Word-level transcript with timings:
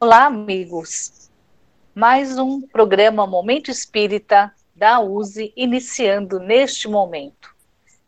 Olá, 0.00 0.26
amigos. 0.26 1.28
Mais 1.92 2.38
um 2.38 2.60
programa 2.60 3.26
Momento 3.26 3.68
Espírita 3.68 4.52
da 4.72 5.00
USE 5.00 5.52
iniciando 5.56 6.38
neste 6.38 6.86
momento. 6.86 7.50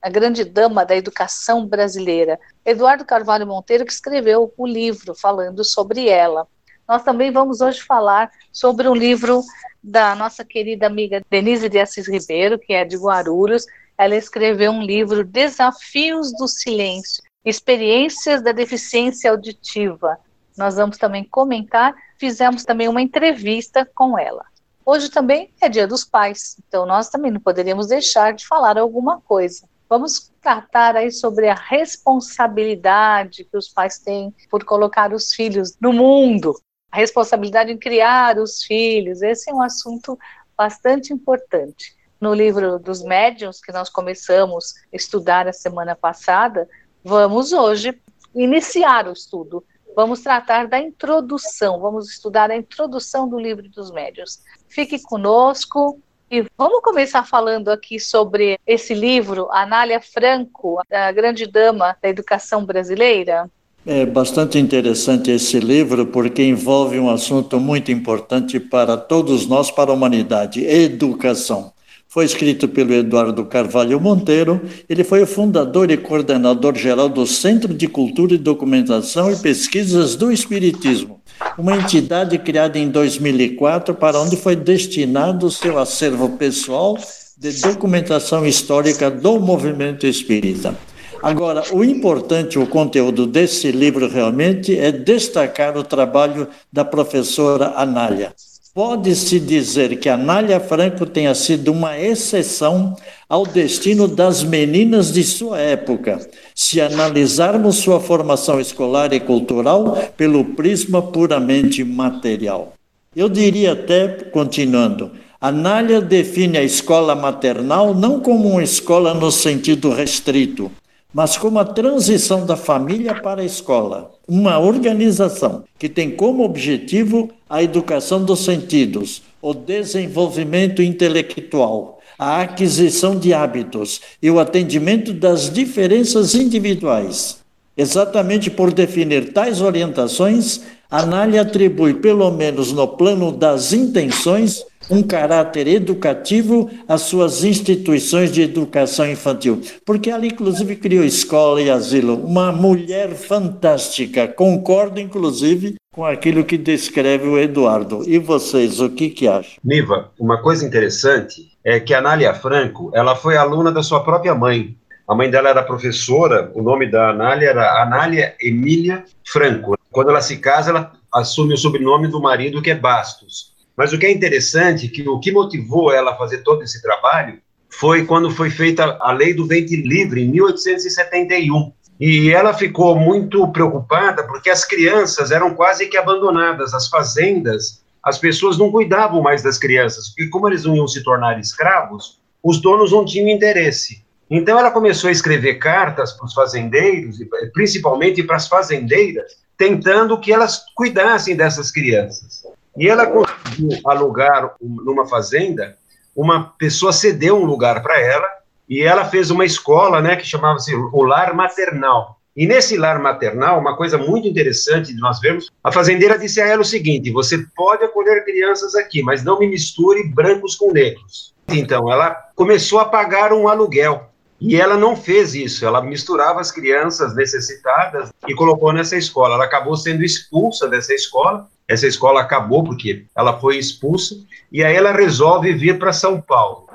a 0.00 0.10
grande 0.10 0.44
dama 0.44 0.84
da 0.84 0.96
educação 0.96 1.66
brasileira, 1.66 2.38
Eduardo 2.64 3.04
Carvalho 3.04 3.46
Monteiro, 3.46 3.84
que 3.84 3.92
escreveu 3.92 4.52
o 4.56 4.66
livro 4.66 5.14
falando 5.14 5.64
sobre 5.64 6.08
ela. 6.08 6.46
Nós 6.86 7.02
também 7.02 7.30
vamos 7.30 7.60
hoje 7.60 7.80
falar 7.80 8.30
sobre 8.52 8.88
um 8.88 8.94
livro 8.94 9.42
da 9.82 10.14
nossa 10.14 10.44
querida 10.44 10.86
amiga 10.86 11.22
Denise 11.30 11.68
de 11.68 11.78
Assis 11.78 12.06
Ribeiro, 12.06 12.58
que 12.58 12.72
é 12.72 12.84
de 12.84 12.96
Guarulhos. 12.96 13.64
Ela 13.96 14.16
escreveu 14.16 14.70
um 14.70 14.82
livro 14.82 15.24
Desafios 15.24 16.32
do 16.36 16.46
Silêncio, 16.46 17.22
Experiências 17.44 18.42
da 18.42 18.52
Deficiência 18.52 19.30
Auditiva. 19.30 20.18
Nós 20.56 20.76
vamos 20.76 20.98
também 20.98 21.24
comentar, 21.24 21.94
fizemos 22.18 22.64
também 22.64 22.88
uma 22.88 23.02
entrevista 23.02 23.88
com 23.94 24.18
ela. 24.18 24.44
Hoje 24.86 25.08
também 25.08 25.50
é 25.62 25.68
Dia 25.68 25.86
dos 25.86 26.04
Pais, 26.04 26.56
então 26.68 26.84
nós 26.84 27.08
também 27.08 27.30
não 27.30 27.40
poderíamos 27.40 27.86
deixar 27.86 28.34
de 28.34 28.46
falar 28.46 28.76
alguma 28.76 29.18
coisa. 29.18 29.66
Vamos 29.88 30.30
tratar 30.42 30.94
aí 30.94 31.10
sobre 31.10 31.48
a 31.48 31.54
responsabilidade 31.54 33.44
que 33.44 33.56
os 33.56 33.68
pais 33.68 33.98
têm 33.98 34.34
por 34.50 34.62
colocar 34.64 35.14
os 35.14 35.32
filhos 35.32 35.74
no 35.80 35.90
mundo, 35.90 36.54
a 36.92 36.98
responsabilidade 36.98 37.72
em 37.72 37.78
criar 37.78 38.38
os 38.38 38.62
filhos. 38.62 39.22
Esse 39.22 39.50
é 39.50 39.54
um 39.54 39.62
assunto 39.62 40.18
bastante 40.54 41.14
importante. 41.14 41.96
No 42.20 42.34
livro 42.34 42.78
dos 42.78 43.02
médiuns, 43.02 43.60
que 43.60 43.72
nós 43.72 43.88
começamos 43.88 44.74
a 44.92 44.96
estudar 44.96 45.48
a 45.48 45.52
semana 45.52 45.96
passada, 45.96 46.68
vamos 47.02 47.52
hoje 47.52 47.98
iniciar 48.34 49.08
o 49.08 49.12
estudo 49.12 49.64
Vamos 49.94 50.20
tratar 50.20 50.66
da 50.66 50.78
introdução, 50.78 51.78
vamos 51.78 52.10
estudar 52.10 52.50
a 52.50 52.56
introdução 52.56 53.28
do 53.28 53.38
livro 53.38 53.68
dos 53.68 53.92
médios. 53.92 54.40
Fique 54.68 55.00
conosco 55.00 56.00
e 56.30 56.44
vamos 56.58 56.80
começar 56.82 57.24
falando 57.24 57.68
aqui 57.68 58.00
sobre 58.00 58.58
esse 58.66 58.92
livro, 58.92 59.48
Anália 59.52 60.00
Franco, 60.00 60.80
a 60.90 61.12
grande 61.12 61.46
dama 61.46 61.96
da 62.02 62.08
educação 62.08 62.64
brasileira. 62.64 63.48
É 63.86 64.06
bastante 64.06 64.58
interessante 64.58 65.30
esse 65.30 65.60
livro 65.60 66.06
porque 66.06 66.42
envolve 66.42 66.98
um 66.98 67.10
assunto 67.10 67.60
muito 67.60 67.92
importante 67.92 68.58
para 68.58 68.96
todos 68.96 69.46
nós, 69.46 69.70
para 69.70 69.90
a 69.90 69.94
humanidade: 69.94 70.64
educação. 70.64 71.73
Foi 72.14 72.24
escrito 72.24 72.68
pelo 72.68 72.94
Eduardo 72.94 73.44
Carvalho 73.44 73.98
Monteiro. 73.98 74.60
Ele 74.88 75.02
foi 75.02 75.24
o 75.24 75.26
fundador 75.26 75.90
e 75.90 75.96
coordenador 75.96 76.76
geral 76.76 77.08
do 77.08 77.26
Centro 77.26 77.74
de 77.74 77.88
Cultura 77.88 78.34
e 78.34 78.38
Documentação 78.38 79.32
e 79.32 79.36
Pesquisas 79.36 80.14
do 80.14 80.30
Espiritismo, 80.30 81.20
uma 81.58 81.76
entidade 81.76 82.38
criada 82.38 82.78
em 82.78 82.88
2004 82.88 83.96
para 83.96 84.20
onde 84.20 84.36
foi 84.36 84.54
destinado 84.54 85.46
o 85.46 85.50
seu 85.50 85.76
acervo 85.76 86.28
pessoal 86.36 86.96
de 87.36 87.50
documentação 87.60 88.46
histórica 88.46 89.10
do 89.10 89.40
movimento 89.40 90.06
espírita. 90.06 90.78
Agora, 91.20 91.64
o 91.72 91.82
importante, 91.82 92.60
o 92.60 92.66
conteúdo 92.68 93.26
desse 93.26 93.72
livro 93.72 94.08
realmente 94.08 94.78
é 94.78 94.92
destacar 94.92 95.76
o 95.76 95.82
trabalho 95.82 96.46
da 96.72 96.84
professora 96.84 97.72
Anália. 97.74 98.32
Pode-se 98.74 99.38
dizer 99.38 100.00
que 100.00 100.08
Anália 100.08 100.58
Franco 100.58 101.06
tenha 101.06 101.32
sido 101.32 101.70
uma 101.70 101.96
exceção 101.96 102.96
ao 103.28 103.46
destino 103.46 104.08
das 104.08 104.42
meninas 104.42 105.12
de 105.12 105.22
sua 105.22 105.60
época, 105.60 106.28
se 106.56 106.80
analisarmos 106.80 107.76
sua 107.76 108.00
formação 108.00 108.60
escolar 108.60 109.12
e 109.12 109.20
cultural 109.20 109.96
pelo 110.16 110.44
prisma 110.44 111.00
puramente 111.00 111.84
material. 111.84 112.72
Eu 113.14 113.28
diria 113.28 113.74
até, 113.74 114.08
continuando, 114.08 115.12
Anália 115.40 116.00
define 116.00 116.58
a 116.58 116.64
escola 116.64 117.14
maternal 117.14 117.94
não 117.94 118.18
como 118.18 118.48
uma 118.48 118.64
escola 118.64 119.14
no 119.14 119.30
sentido 119.30 119.90
restrito, 119.90 120.68
mas 121.14 121.36
como 121.36 121.60
a 121.60 121.64
transição 121.64 122.44
da 122.44 122.56
família 122.56 123.14
para 123.14 123.40
a 123.40 123.44
escola, 123.44 124.10
uma 124.26 124.58
organização 124.58 125.62
que 125.78 125.88
tem 125.88 126.10
como 126.10 126.42
objetivo 126.42 127.30
a 127.48 127.62
educação 127.62 128.24
dos 128.24 128.40
sentidos, 128.40 129.22
o 129.40 129.54
desenvolvimento 129.54 130.82
intelectual, 130.82 132.00
a 132.18 132.42
aquisição 132.42 133.16
de 133.16 133.32
hábitos 133.32 134.00
e 134.20 134.28
o 134.28 134.40
atendimento 134.40 135.12
das 135.12 135.48
diferenças 135.48 136.34
individuais. 136.34 137.38
Exatamente 137.76 138.50
por 138.50 138.72
definir 138.72 139.32
tais 139.32 139.60
orientações, 139.60 140.62
a 140.90 141.04
NALE 141.06 141.38
atribui, 141.38 141.94
pelo 141.94 142.30
menos 142.30 142.72
no 142.72 142.86
plano 142.88 143.32
das 143.32 143.72
intenções, 143.72 144.64
um 144.90 145.02
caráter 145.02 145.66
educativo 145.66 146.70
às 146.88 147.02
suas 147.02 147.44
instituições 147.44 148.30
de 148.32 148.42
educação 148.42 149.08
infantil, 149.08 149.60
porque 149.84 150.10
ela 150.10 150.26
inclusive 150.26 150.76
criou 150.76 151.04
escola 151.04 151.60
e 151.60 151.70
asilo. 151.70 152.14
Uma 152.14 152.52
mulher 152.52 153.14
fantástica, 153.14 154.28
concordo 154.28 155.00
inclusive 155.00 155.74
com 155.94 156.04
aquilo 156.04 156.44
que 156.44 156.58
descreve 156.58 157.28
o 157.28 157.38
Eduardo. 157.38 158.02
E 158.06 158.18
vocês, 158.18 158.80
o 158.80 158.90
que 158.90 159.10
que 159.10 159.28
acham? 159.28 159.54
Niva, 159.62 160.10
uma 160.18 160.42
coisa 160.42 160.66
interessante 160.66 161.52
é 161.62 161.78
que 161.78 161.94
a 161.94 161.98
Anália 161.98 162.34
Franco, 162.34 162.90
ela 162.92 163.14
foi 163.14 163.36
aluna 163.36 163.70
da 163.70 163.82
sua 163.82 164.02
própria 164.02 164.34
mãe. 164.34 164.76
A 165.06 165.14
mãe 165.14 165.30
dela 165.30 165.50
era 165.50 165.62
professora, 165.62 166.50
o 166.54 166.62
nome 166.62 166.90
da 166.90 167.10
Anália 167.10 167.48
era 167.48 167.82
Anália 167.82 168.34
Emília 168.40 169.04
Franco. 169.24 169.76
Quando 169.90 170.10
ela 170.10 170.20
se 170.20 170.38
casa, 170.38 170.70
ela 170.70 170.92
assume 171.12 171.54
o 171.54 171.58
sobrenome 171.58 172.08
do 172.08 172.20
marido, 172.20 172.60
que 172.60 172.70
é 172.70 172.74
Bastos. 172.74 173.53
Mas 173.76 173.92
o 173.92 173.98
que 173.98 174.06
é 174.06 174.12
interessante, 174.12 174.88
que 174.88 175.06
o 175.08 175.18
que 175.18 175.32
motivou 175.32 175.92
ela 175.92 176.12
a 176.12 176.16
fazer 176.16 176.38
todo 176.38 176.62
esse 176.62 176.80
trabalho 176.80 177.38
foi 177.68 178.04
quando 178.04 178.30
foi 178.30 178.50
feita 178.50 178.96
a 179.00 179.12
lei 179.12 179.34
do 179.34 179.46
ventre 179.46 179.82
livre, 179.82 180.22
em 180.22 180.28
1871. 180.28 181.72
E 181.98 182.30
ela 182.30 182.54
ficou 182.54 182.96
muito 182.96 183.46
preocupada 183.48 184.24
porque 184.24 184.50
as 184.50 184.64
crianças 184.64 185.30
eram 185.30 185.54
quase 185.54 185.86
que 185.86 185.96
abandonadas, 185.96 186.74
as 186.74 186.88
fazendas, 186.88 187.82
as 188.02 188.18
pessoas 188.18 188.58
não 188.58 188.70
cuidavam 188.70 189.22
mais 189.22 189.42
das 189.42 189.58
crianças, 189.58 190.08
porque 190.08 190.28
como 190.28 190.48
eles 190.48 190.64
não 190.64 190.76
iam 190.76 190.86
se 190.86 191.02
tornar 191.02 191.38
escravos, 191.40 192.20
os 192.42 192.60
donos 192.60 192.92
não 192.92 193.04
tinham 193.04 193.28
interesse. 193.28 194.04
Então 194.30 194.58
ela 194.58 194.70
começou 194.70 195.08
a 195.08 195.12
escrever 195.12 195.54
cartas 195.54 196.12
para 196.12 196.26
os 196.26 196.34
fazendeiros, 196.34 197.18
principalmente 197.52 198.22
para 198.22 198.36
as 198.36 198.48
fazendeiras, 198.48 199.36
tentando 199.56 200.18
que 200.18 200.32
elas 200.32 200.64
cuidassem 200.74 201.36
dessas 201.36 201.70
crianças. 201.70 202.44
E 202.76 202.88
ela 202.88 203.06
conseguiu 203.06 203.80
alugar 203.86 204.54
numa 204.60 205.06
fazenda, 205.06 205.76
uma 206.14 206.52
pessoa 206.58 206.92
cedeu 206.92 207.36
um 207.36 207.44
lugar 207.44 207.82
para 207.82 208.00
ela, 208.00 208.26
e 208.68 208.82
ela 208.82 209.04
fez 209.04 209.30
uma 209.30 209.44
escola, 209.44 210.00
né, 210.00 210.16
que 210.16 210.26
chamava-se 210.26 210.74
o 210.74 211.02
Lar 211.02 211.34
Maternal. 211.34 212.18
E 212.36 212.48
nesse 212.48 212.76
lar 212.76 213.00
maternal, 213.00 213.60
uma 213.60 213.76
coisa 213.76 213.96
muito 213.96 214.26
interessante 214.26 214.92
de 214.92 215.00
nós 215.00 215.20
vermos, 215.20 215.52
a 215.62 215.70
fazendeira 215.70 216.18
disse 216.18 216.40
a 216.40 216.46
ela 216.46 216.62
o 216.62 216.64
seguinte: 216.64 217.10
você 217.12 217.38
pode 217.54 217.84
acolher 217.84 218.24
crianças 218.24 218.74
aqui, 218.74 219.02
mas 219.02 219.22
não 219.22 219.38
me 219.38 219.46
misture 219.46 220.02
brancos 220.08 220.56
com 220.56 220.72
negros. 220.72 221.32
Então, 221.46 221.90
ela 221.92 222.10
começou 222.34 222.80
a 222.80 222.86
pagar 222.86 223.32
um 223.32 223.46
aluguel. 223.46 224.10
E 224.40 224.56
ela 224.56 224.76
não 224.76 224.96
fez 224.96 225.34
isso, 225.34 225.64
ela 225.64 225.80
misturava 225.80 226.40
as 226.40 226.50
crianças 226.50 227.14
necessitadas 227.14 228.10
e 228.26 228.34
colocou 228.34 228.72
nessa 228.72 228.96
escola. 228.96 229.36
Ela 229.36 229.44
acabou 229.44 229.76
sendo 229.76 230.02
expulsa 230.02 230.68
dessa 230.68 230.92
escola. 230.92 231.48
Essa 231.68 231.86
escola 231.86 232.20
acabou 232.20 232.62
porque 232.62 233.06
ela 233.16 233.38
foi 233.38 233.56
expulsa. 233.56 234.16
E 234.52 234.62
aí 234.62 234.74
ela 234.74 234.92
resolve 234.92 235.52
vir 235.52 235.78
para 235.78 235.92
São 235.92 236.20
Paulo. 236.20 236.68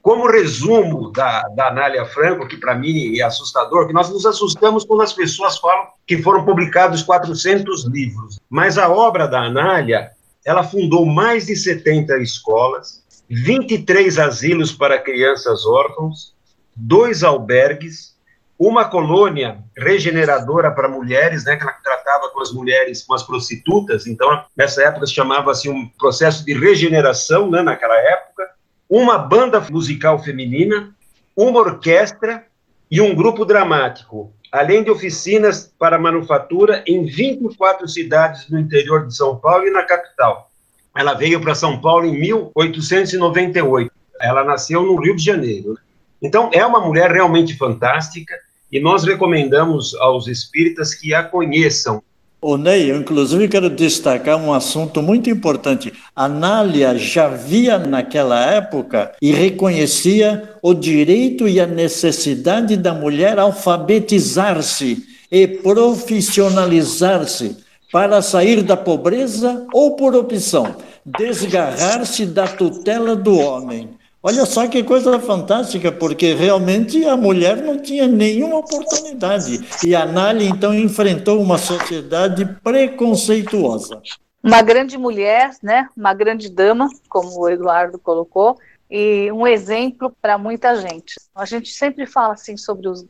Como 0.00 0.30
resumo 0.30 1.10
da, 1.10 1.42
da 1.48 1.68
Anália 1.68 2.04
Franco, 2.04 2.46
que 2.46 2.56
para 2.56 2.76
mim 2.76 3.18
é 3.18 3.22
assustador, 3.22 3.88
que 3.88 3.92
nós 3.92 4.08
nos 4.08 4.24
assustamos 4.24 4.84
quando 4.84 5.02
as 5.02 5.12
pessoas 5.12 5.58
falam 5.58 5.88
que 6.06 6.22
foram 6.22 6.44
publicados 6.44 7.02
400 7.02 7.86
livros. 7.86 8.38
Mas 8.48 8.78
a 8.78 8.88
obra 8.88 9.26
da 9.26 9.40
Anália, 9.40 10.12
ela 10.44 10.62
fundou 10.62 11.04
mais 11.04 11.46
de 11.46 11.56
70 11.56 12.18
escolas, 12.18 13.02
23 13.28 14.16
asilos 14.20 14.70
para 14.70 15.00
crianças 15.00 15.66
órfãos, 15.66 16.32
dois 16.76 17.24
albergues, 17.24 18.15
uma 18.58 18.86
colônia 18.86 19.58
regeneradora 19.76 20.70
para 20.70 20.88
mulheres, 20.88 21.44
né, 21.44 21.56
que 21.56 21.62
ela 21.62 21.72
tratava 21.72 22.30
com 22.30 22.40
as 22.40 22.52
mulheres, 22.52 23.02
com 23.02 23.14
as 23.14 23.22
prostitutas, 23.22 24.06
então 24.06 24.42
nessa 24.56 24.82
época 24.82 25.06
chamava-se 25.06 25.68
um 25.68 25.86
processo 25.98 26.44
de 26.44 26.54
regeneração, 26.54 27.50
né, 27.50 27.62
naquela 27.62 27.96
época, 27.96 28.48
uma 28.88 29.18
banda 29.18 29.60
musical 29.70 30.22
feminina, 30.22 30.94
uma 31.36 31.60
orquestra 31.60 32.44
e 32.90 33.00
um 33.00 33.14
grupo 33.14 33.44
dramático, 33.44 34.32
além 34.50 34.82
de 34.82 34.90
oficinas 34.90 35.70
para 35.78 35.98
manufatura 35.98 36.82
em 36.86 37.04
24 37.04 37.86
cidades 37.88 38.48
no 38.48 38.58
interior 38.58 39.06
de 39.06 39.14
São 39.14 39.36
Paulo 39.36 39.66
e 39.66 39.70
na 39.70 39.82
capital. 39.82 40.50
Ela 40.96 41.12
veio 41.12 41.40
para 41.40 41.54
São 41.54 41.78
Paulo 41.78 42.06
em 42.06 42.18
1898. 42.18 43.92
Ela 44.18 44.44
nasceu 44.44 44.82
no 44.82 44.96
Rio 44.96 45.14
de 45.14 45.22
Janeiro. 45.22 45.74
Né? 45.74 45.80
Então, 46.22 46.48
é 46.54 46.64
uma 46.64 46.80
mulher 46.80 47.10
realmente 47.10 47.54
fantástica 47.54 48.34
e 48.70 48.80
nós 48.80 49.04
recomendamos 49.04 49.94
aos 49.96 50.26
espíritas 50.26 50.94
que 50.94 51.14
a 51.14 51.22
conheçam. 51.22 52.02
O 52.40 52.56
Ney, 52.56 52.90
eu 52.90 52.98
inclusive 52.98 53.48
quero 53.48 53.70
destacar 53.70 54.36
um 54.36 54.52
assunto 54.52 55.02
muito 55.02 55.30
importante. 55.30 55.92
A 56.14 56.28
Nália 56.28 56.96
já 56.96 57.28
via 57.28 57.78
naquela 57.78 58.44
época 58.44 59.12
e 59.20 59.32
reconhecia 59.32 60.50
o 60.62 60.74
direito 60.74 61.48
e 61.48 61.58
a 61.58 61.66
necessidade 61.66 62.76
da 62.76 62.92
mulher 62.92 63.38
alfabetizar-se 63.38 65.02
e 65.32 65.48
profissionalizar-se 65.48 67.56
para 67.90 68.20
sair 68.20 68.62
da 68.62 68.76
pobreza 68.76 69.66
ou 69.72 69.96
por 69.96 70.14
opção, 70.14 70.76
desgarrar-se 71.04 72.26
da 72.26 72.46
tutela 72.46 73.16
do 73.16 73.38
homem. 73.38 73.95
Olha 74.28 74.44
só 74.44 74.66
que 74.66 74.82
coisa 74.82 75.20
fantástica, 75.20 75.92
porque 75.92 76.34
realmente 76.34 77.04
a 77.04 77.16
mulher 77.16 77.58
não 77.58 77.80
tinha 77.80 78.08
nenhuma 78.08 78.56
oportunidade. 78.56 79.64
E 79.86 79.94
a 79.94 80.04
Nália, 80.04 80.48
então, 80.48 80.74
enfrentou 80.74 81.40
uma 81.40 81.56
sociedade 81.56 82.44
preconceituosa. 82.44 84.02
Uma 84.42 84.62
grande 84.62 84.98
mulher, 84.98 85.52
né? 85.62 85.88
uma 85.96 86.12
grande 86.12 86.50
dama, 86.50 86.88
como 87.08 87.38
o 87.38 87.48
Eduardo 87.48 88.00
colocou, 88.00 88.58
e 88.90 89.30
um 89.30 89.46
exemplo 89.46 90.12
para 90.20 90.36
muita 90.36 90.74
gente. 90.74 91.14
A 91.32 91.44
gente 91.44 91.72
sempre 91.72 92.04
fala 92.04 92.34
assim 92.34 92.56
sobre 92.56 92.88
os, 92.88 93.02
uh, 93.02 93.06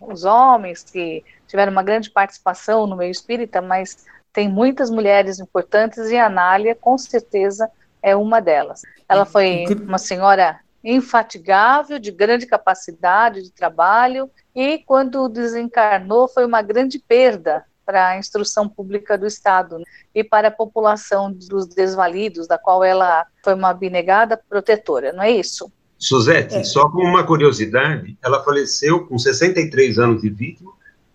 os 0.00 0.22
homens 0.22 0.84
que 0.84 1.24
tiveram 1.48 1.72
uma 1.72 1.82
grande 1.82 2.08
participação 2.08 2.86
no 2.86 2.96
meio 2.96 3.10
espírita, 3.10 3.60
mas 3.60 4.06
tem 4.32 4.48
muitas 4.48 4.90
mulheres 4.90 5.40
importantes 5.40 6.08
e 6.08 6.16
a 6.16 6.26
Anália, 6.26 6.76
com 6.80 6.96
certeza, 6.96 7.68
é 8.02 8.16
uma 8.16 8.40
delas. 8.40 8.82
Ela 9.08 9.24
foi 9.24 9.64
uma 9.86 9.98
senhora 9.98 10.58
infatigável, 10.84 11.98
de 11.98 12.10
grande 12.10 12.46
capacidade 12.46 13.42
de 13.42 13.52
trabalho, 13.52 14.28
e 14.54 14.78
quando 14.78 15.28
desencarnou 15.28 16.28
foi 16.28 16.44
uma 16.44 16.60
grande 16.60 16.98
perda 16.98 17.64
para 17.86 18.08
a 18.08 18.18
instrução 18.18 18.68
pública 18.68 19.16
do 19.16 19.26
Estado 19.26 19.78
né, 19.78 19.84
e 20.14 20.24
para 20.24 20.48
a 20.48 20.52
população 20.52 21.32
dos 21.32 21.66
desvalidos, 21.66 22.46
da 22.46 22.58
qual 22.58 22.82
ela 22.82 23.26
foi 23.44 23.54
uma 23.54 23.70
abnegada 23.70 24.36
protetora, 24.36 25.12
não 25.12 25.22
é 25.22 25.30
isso? 25.30 25.70
Suzete, 25.98 26.56
é. 26.56 26.64
só 26.64 26.88
como 26.88 27.06
uma 27.06 27.24
curiosidade, 27.24 28.16
ela 28.22 28.42
faleceu 28.42 29.06
com 29.06 29.18
63 29.18 29.98
anos 29.98 30.22
de 30.22 30.30
vítima, 30.30 30.72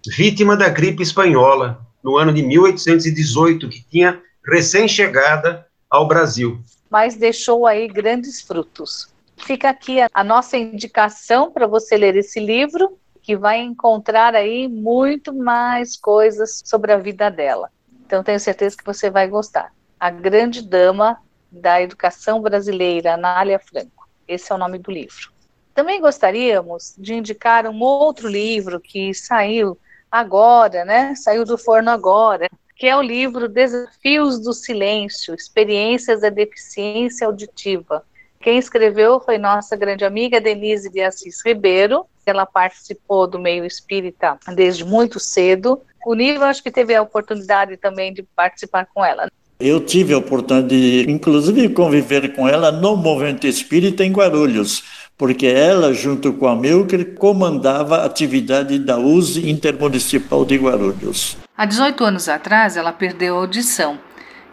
vítima 0.07 0.55
da 0.55 0.69
gripe 0.69 1.03
espanhola, 1.03 1.85
no 2.01 2.15
ano 2.15 2.33
de 2.33 2.41
1818, 2.41 3.67
que 3.67 3.83
tinha 3.89 4.21
recém-chegada 4.45 5.65
ao 5.89 6.07
Brasil 6.07 6.61
mas 6.89 7.15
deixou 7.15 7.65
aí 7.65 7.87
grandes 7.87 8.41
frutos. 8.41 9.13
Fica 9.37 9.69
aqui 9.69 9.99
a, 10.13 10.23
nossa 10.23 10.57
indicação 10.57 11.51
para 11.51 11.67
você 11.67 11.95
ler 11.95 12.15
esse 12.15 12.39
livro, 12.39 12.97
que 13.21 13.35
vai 13.35 13.59
encontrar 13.59 14.35
aí 14.35 14.67
muito 14.67 15.33
mais 15.33 15.97
coisas 15.97 16.61
sobre 16.65 16.91
a 16.91 16.97
vida 16.97 17.29
dela. 17.29 17.69
Então 18.05 18.23
tenho 18.23 18.39
certeza 18.39 18.77
que 18.77 18.85
você 18.85 19.09
vai 19.09 19.27
gostar. 19.27 19.73
A 19.99 20.09
Grande 20.09 20.61
Dama 20.61 21.21
da 21.51 21.81
Educação 21.81 22.41
Brasileira, 22.41 23.13
Anália 23.13 23.59
Franco. 23.59 24.07
Esse 24.27 24.51
é 24.51 24.55
o 24.55 24.57
nome 24.57 24.79
do 24.79 24.91
livro. 24.91 25.31
Também 25.73 26.01
gostaríamos 26.01 26.95
de 26.97 27.13
indicar 27.13 27.67
um 27.67 27.79
outro 27.81 28.27
livro 28.27 28.79
que 28.79 29.13
saiu 29.13 29.77
agora, 30.11 30.83
né? 30.83 31.13
Saiu 31.15 31.45
do 31.45 31.57
forno 31.57 31.91
agora, 31.91 32.49
que 32.77 32.85
é 32.87 32.95
o 32.95 33.01
livro 33.01 33.49
Desafios 33.49 34.39
do 34.39 34.53
Silêncio, 34.53 35.33
Experiências 35.33 36.21
da 36.21 36.29
Deficiência 36.29 37.25
Auditiva. 37.25 38.03
Quem 38.39 38.59
escreveu 38.59 39.19
foi 39.19 39.39
nossa 39.39 39.75
grande 39.75 40.05
amiga 40.05 40.39
Denise 40.39 40.89
de 40.89 41.01
Assis 41.01 41.43
Ribeiro. 41.43 42.05
Ela 42.23 42.45
participou 42.45 43.25
do 43.25 43.39
meio 43.39 43.65
espírita 43.65 44.37
desde 44.53 44.85
muito 44.85 45.19
cedo. 45.19 45.81
O 46.05 46.13
Niva 46.13 46.45
acho 46.45 46.61
que 46.61 46.69
teve 46.69 46.93
a 46.93 47.01
oportunidade 47.01 47.77
também 47.77 48.13
de 48.13 48.21
participar 48.21 48.87
com 48.93 49.03
ela. 49.03 49.27
Eu 49.59 49.83
tive 49.83 50.13
a 50.13 50.19
oportunidade 50.19 50.69
de, 50.69 51.11
inclusive, 51.11 51.69
conviver 51.69 52.35
com 52.35 52.47
ela 52.47 52.71
no 52.71 52.95
Movimento 52.95 53.47
Espírita 53.47 54.03
em 54.03 54.11
Guarulhos, 54.11 55.06
porque 55.17 55.47
ela, 55.47 55.93
junto 55.93 56.33
com 56.33 56.47
a 56.47 56.55
Milker, 56.55 57.15
comandava 57.15 57.97
a 57.97 58.05
atividade 58.05 58.77
da 58.77 58.97
USE 58.97 59.49
Intermunicipal 59.49 60.45
de 60.45 60.57
Guarulhos. 60.57 61.35
Há 61.57 61.65
18 61.65 62.03
anos 62.03 62.29
atrás, 62.29 62.77
ela 62.77 62.93
perdeu 62.93 63.35
a 63.35 63.39
audição. 63.39 63.97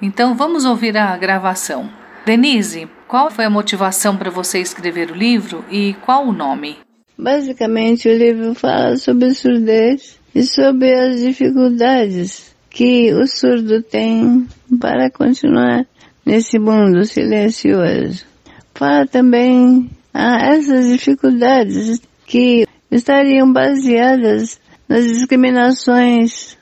Então, 0.00 0.34
vamos 0.34 0.64
ouvir 0.64 0.96
a 0.96 1.14
gravação. 1.16 1.90
Denise, 2.24 2.88
qual 3.06 3.30
foi 3.30 3.44
a 3.44 3.50
motivação 3.50 4.16
para 4.16 4.30
você 4.30 4.58
escrever 4.58 5.10
o 5.10 5.14
livro 5.14 5.62
e 5.70 5.94
qual 6.04 6.26
o 6.26 6.32
nome? 6.32 6.78
Basicamente, 7.16 8.08
o 8.08 8.16
livro 8.16 8.54
fala 8.54 8.96
sobre 8.96 9.34
surdez 9.34 10.18
e 10.34 10.42
sobre 10.42 10.92
as 10.94 11.20
dificuldades 11.20 12.54
que 12.70 13.12
o 13.14 13.26
surdo 13.26 13.82
tem 13.82 14.48
para 14.80 15.10
continuar 15.10 15.86
nesse 16.26 16.58
mundo 16.58 17.04
silencioso. 17.04 18.24
Fala 18.74 19.06
também 19.06 19.88
a 20.14 20.54
essas 20.54 20.86
dificuldades 20.86 22.00
que 22.24 22.66
estariam 22.90 23.52
baseadas 23.52 24.60
nas 24.88 25.04
discriminações, 25.04 26.56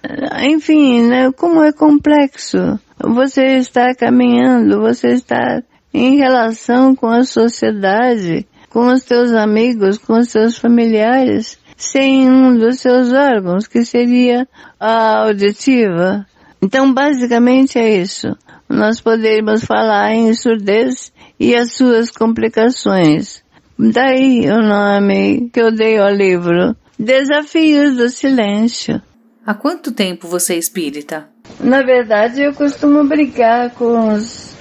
enfim, 0.49 1.03
né, 1.03 1.31
como 1.33 1.63
é 1.63 1.73
complexo. 1.73 2.81
Você 2.99 3.57
está 3.59 3.95
caminhando, 3.95 4.81
você 4.81 5.09
está 5.09 5.63
em 5.93 6.17
relação 6.17 6.97
com 6.97 7.09
a 7.09 7.25
sociedade, 7.25 8.47
com 8.71 8.87
os 8.87 9.03
teus 9.03 9.33
amigos, 9.33 9.99
com 9.99 10.15
os 10.19 10.29
teus 10.29 10.57
familiares, 10.57 11.59
sem 11.77 12.31
um 12.31 12.57
dos 12.57 12.81
seus 12.81 13.13
órgãos, 13.13 13.67
que 13.67 13.85
seria 13.85 14.49
a 14.81 15.25
auditiva. 15.25 16.25
Então, 16.63 16.95
basicamente 16.95 17.79
é 17.79 18.01
isso. 18.01 18.35
Nós 18.69 19.01
poderíamos 19.01 19.65
falar 19.65 20.15
em 20.15 20.33
surdez 20.33 21.13
e 21.39 21.55
as 21.55 21.73
suas 21.73 22.11
complicações. 22.11 23.42
Daí 23.79 24.49
o 24.49 24.63
nome 24.63 25.51
que 25.53 25.61
eu 25.61 25.75
dei 25.75 25.99
ao 25.99 26.11
livro, 26.11 26.77
Desafios 26.99 27.97
do 27.97 28.09
Silêncio. 28.09 29.01
Há 29.45 29.55
quanto 29.55 29.93
tempo 29.93 30.29
você 30.29 30.55
é 30.55 30.59
espírita? 30.59 31.29
Na 31.59 31.83
verdade, 31.83 32.43
eu 32.43 32.55
costumo 32.55 33.05
brincar 33.05 33.71
com, 33.71 34.15
os, 34.15 34.55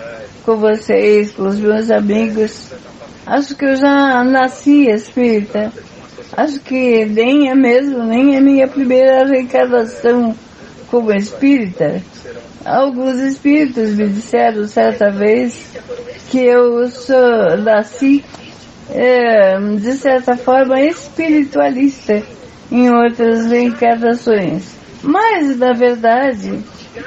com 0.44 0.56
vocês, 0.56 1.32
com 1.32 1.48
os 1.48 1.60
meus 1.60 1.92
amigos. 1.92 2.72
Acho 3.26 3.56
que 3.56 3.66
eu 3.66 3.76
já 3.76 4.24
nasci 4.24 4.88
espírita. 4.88 5.72
Acho 6.36 6.60
que 6.62 7.06
nem 7.06 7.50
é 7.50 7.56
mesmo, 7.56 8.04
nem 8.04 8.36
é 8.36 8.40
minha 8.42 8.68
primeira 8.68 9.28
reencarnação 9.28 10.36
como 10.92 11.14
espírita, 11.14 12.04
alguns 12.66 13.18
espíritos 13.20 13.96
me 13.96 14.10
disseram 14.10 14.68
certa 14.68 15.10
vez 15.10 15.72
que 16.30 16.40
eu 16.40 16.88
sou, 16.90 17.58
nasci, 17.58 18.24
é, 18.90 19.58
de 19.78 19.94
certa 19.94 20.36
forma, 20.36 20.80
espiritualista 20.82 22.22
em 22.72 22.90
outras 22.90 23.46
reencarnações. 23.48 24.76
Mas, 25.04 25.58
na 25.58 25.74
verdade, 25.74 26.60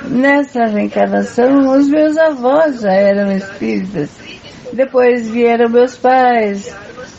nessa 0.08 0.64
reencarnação, 0.64 1.76
os 1.76 1.88
meus 1.88 2.16
avós 2.16 2.80
já 2.80 2.92
eram 2.92 3.32
espíritas. 3.32 4.10
Depois 4.72 5.30
vieram 5.30 5.68
meus 5.68 5.96
pais. 5.96 6.74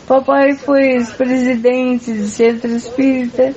Papai 0.06 0.54
foi 0.54 1.04
presidente 1.16 2.12
de 2.12 2.28
centro 2.28 2.70
espírita. 2.70 3.54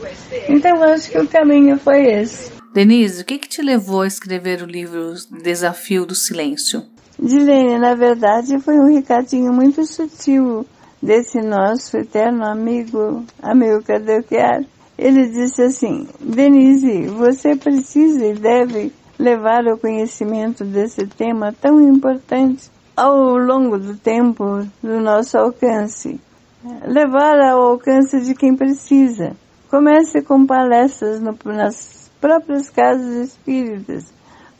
Então, 0.47 0.81
acho 0.83 1.11
que 1.11 1.19
o 1.19 1.27
caminho 1.27 1.77
foi 1.77 2.05
esse. 2.05 2.51
Denise, 2.73 3.21
o 3.21 3.25
que, 3.25 3.37
que 3.37 3.49
te 3.49 3.61
levou 3.61 4.01
a 4.01 4.07
escrever 4.07 4.61
o 4.61 4.65
livro 4.65 5.13
Desafio 5.43 6.05
do 6.05 6.15
Silêncio? 6.15 6.83
Dilene, 7.21 7.77
na 7.77 7.95
verdade, 7.95 8.59
foi 8.59 8.75
um 8.75 8.93
recadinho 8.93 9.51
muito 9.51 9.85
sutil 9.85 10.65
desse 11.01 11.39
nosso 11.41 11.97
eterno 11.97 12.45
amigo, 12.45 13.23
amigo 13.41 13.83
Cadequiar. 13.83 14.63
Ele 14.97 15.27
disse 15.29 15.61
assim, 15.61 16.07
Denise, 16.19 17.07
você 17.07 17.55
precisa 17.55 18.25
e 18.25 18.33
deve 18.33 18.91
levar 19.17 19.65
o 19.67 19.77
conhecimento 19.77 20.63
desse 20.63 21.07
tema 21.07 21.53
tão 21.53 21.79
importante 21.81 22.69
ao 22.95 23.37
longo 23.37 23.77
do 23.77 23.95
tempo 23.95 24.65
do 24.83 24.99
nosso 24.99 25.37
alcance. 25.37 26.19
Levar 26.85 27.39
ao 27.39 27.61
alcance 27.61 28.19
de 28.21 28.35
quem 28.35 28.55
precisa. 28.55 29.35
Comece 29.69 30.21
com 30.21 30.45
palestras 30.45 31.21
no, 31.21 31.37
nas 31.45 32.11
próprias 32.19 32.69
casas 32.69 33.29
espíritas, 33.29 34.11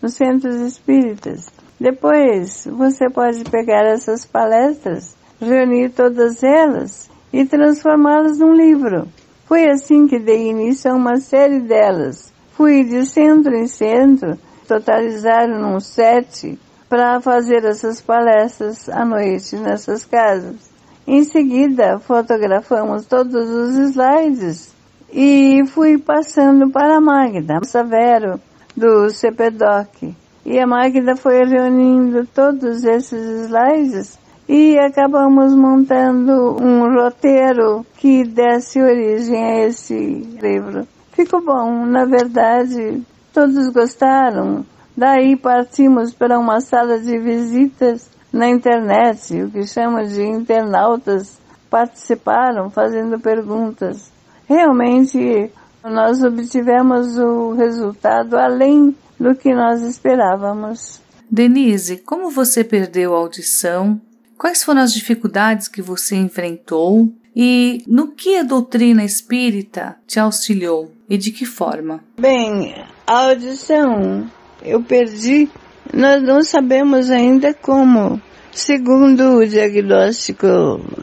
nos 0.02 0.14
centros 0.14 0.56
espíritas 0.56 1.52
depois, 1.80 2.68
você 2.70 3.10
pode 3.10 3.42
pegar 3.46 3.86
essas 3.86 4.26
palestras, 4.26 5.16
reunir 5.40 5.90
todas 5.90 6.44
elas 6.44 7.10
e 7.32 7.46
transformá-las 7.46 8.40
num 8.40 8.54
livro. 8.54 9.08
Foi 9.46 9.70
assim 9.70 10.08
que 10.08 10.20
dei 10.20 10.50
início 10.50 10.92
a 10.92 10.96
uma 10.96 11.18
série 11.18 11.60
delas. 11.62 12.32
Fui 12.52 12.84
de 12.84 13.06
centro 13.06 13.56
em 13.56 13.68
centro, 13.68 14.38
totalizaram 14.68 15.60
num 15.60 15.80
sete, 15.80 16.60
para 16.90 17.22
fazer 17.22 17.64
essas 17.66 18.02
palestras 18.02 18.90
à 18.90 19.06
noite 19.06 19.56
nessas 19.56 20.06
casas. 20.06 20.70
Em 21.08 21.24
seguida, 21.24 22.00
fotografamos 22.00 23.06
todos 23.06 23.50
os 23.50 23.76
slides 23.92 24.74
e 25.12 25.64
fui 25.68 25.98
passando 25.98 26.70
para 26.72 26.98
a 26.98 27.02
Magda 27.02 27.60
Savero, 27.64 28.40
do 28.76 29.10
CPDOC. 29.10 30.16
E 30.46 30.60
a 30.60 30.66
máquina 30.66 31.16
foi 31.16 31.44
reunindo 31.46 32.26
todos 32.28 32.84
esses 32.84 33.48
slides 33.48 34.19
e 34.50 34.80
acabamos 34.80 35.56
montando 35.56 36.58
um 36.60 36.92
roteiro 36.92 37.86
que 37.96 38.24
desse 38.24 38.82
origem 38.82 39.38
a 39.38 39.68
esse 39.68 39.94
livro. 39.94 40.88
Ficou 41.12 41.46
bom, 41.46 41.86
na 41.86 42.04
verdade, 42.06 43.00
todos 43.32 43.70
gostaram. 43.70 44.66
Daí 44.98 45.36
partimos 45.38 46.16
para 46.16 46.40
uma 46.40 46.62
sala 46.62 47.00
de 47.00 47.20
visitas 47.20 48.10
na 48.34 48.50
internet, 48.50 49.40
o 49.40 49.52
que 49.52 49.68
chamam 49.68 50.04
de 50.04 50.24
internautas 50.24 51.40
participaram 51.70 52.72
fazendo 52.72 53.20
perguntas. 53.20 54.12
Realmente, 54.48 55.52
nós 55.84 56.24
obtivemos 56.24 57.20
o 57.20 57.54
resultado 57.54 58.36
além 58.36 58.96
do 59.20 59.36
que 59.36 59.54
nós 59.54 59.84
esperávamos. 59.84 61.00
Denise, 61.30 61.98
como 61.98 62.32
você 62.32 62.64
perdeu 62.64 63.14
a 63.14 63.20
audição? 63.20 64.02
Quais 64.40 64.64
foram 64.64 64.80
as 64.80 64.94
dificuldades 64.94 65.68
que 65.68 65.82
você 65.82 66.16
enfrentou? 66.16 67.12
E 67.36 67.84
no 67.86 68.08
que 68.14 68.38
a 68.38 68.44
doutrina 68.44 69.04
espírita 69.04 69.98
te 70.08 70.18
auxiliou 70.18 70.94
e 71.10 71.18
de 71.18 71.32
que 71.32 71.46
forma? 71.46 72.00
Bem, 72.18 72.74
a 73.06 73.28
audição 73.28 74.32
eu 74.64 74.82
perdi, 74.82 75.50
nós 75.94 76.24
não 76.24 76.42
sabemos 76.42 77.12
ainda 77.12 77.54
como. 77.54 78.22
Segundo 78.54 79.40
o 79.40 79.46
diagnóstico 79.46 80.48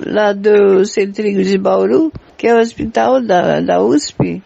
lá 0.07 0.33
do 0.33 0.87
Centrinho 0.87 1.45
de 1.45 1.59
Bauru, 1.59 2.11
que 2.39 2.47
é 2.47 2.55
o 2.55 2.59
hospital 2.59 3.23
da, 3.23 3.61
da 3.61 3.83
USP, 3.83 4.43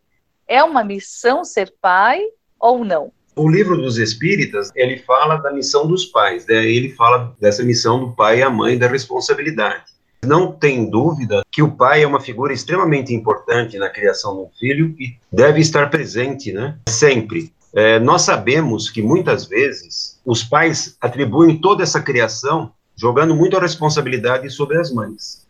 É 0.48 0.64
uma 0.64 0.84
missão 0.84 1.46
ser 1.46 1.72
pai 1.80 2.20
ou 2.60 2.84
não? 2.84 3.12
O 3.36 3.50
livro 3.50 3.76
dos 3.76 3.98
Espíritas, 3.98 4.72
ele 4.76 4.98
fala 4.98 5.38
da 5.38 5.52
missão 5.52 5.88
dos 5.88 6.06
pais, 6.06 6.46
né? 6.46 6.66
ele 6.66 6.90
fala 6.90 7.36
dessa 7.40 7.64
missão 7.64 8.00
do 8.00 8.12
pai 8.12 8.40
e 8.40 8.44
a 8.44 8.50
mãe, 8.50 8.78
da 8.78 8.88
responsabilidade. 8.88 9.94
Não 10.26 10.52
tem 10.52 10.90
dúvida 10.90 11.44
que 11.52 11.62
o 11.62 11.72
pai 11.72 12.04
é 12.04 12.08
uma 12.08 12.20
figura 12.20 12.54
extremamente 12.54 13.14
importante 13.14 13.78
na 13.78 13.90
criação 13.90 14.36
do 14.36 14.50
filho 14.58 14.96
e 14.98 15.18
deve 15.32 15.60
estar 15.60 15.90
presente, 15.90 16.54
né? 16.54 16.78
Sempre. 16.88 17.52
É, 17.74 18.00
nós 18.00 18.22
sabemos 18.22 18.90
que 18.90 19.02
muitas 19.02 19.46
vezes 19.46 20.22
os 20.24 20.44
pais 20.44 20.96
atribuem 21.02 21.58
toda 21.58 21.84
essa 21.84 22.02
criação 22.02 22.72
jogando 22.96 23.36
muita 23.36 23.60
responsabilidade 23.60 24.50
sobre 24.50 24.78
as 24.78 24.94
mães. 24.94 25.46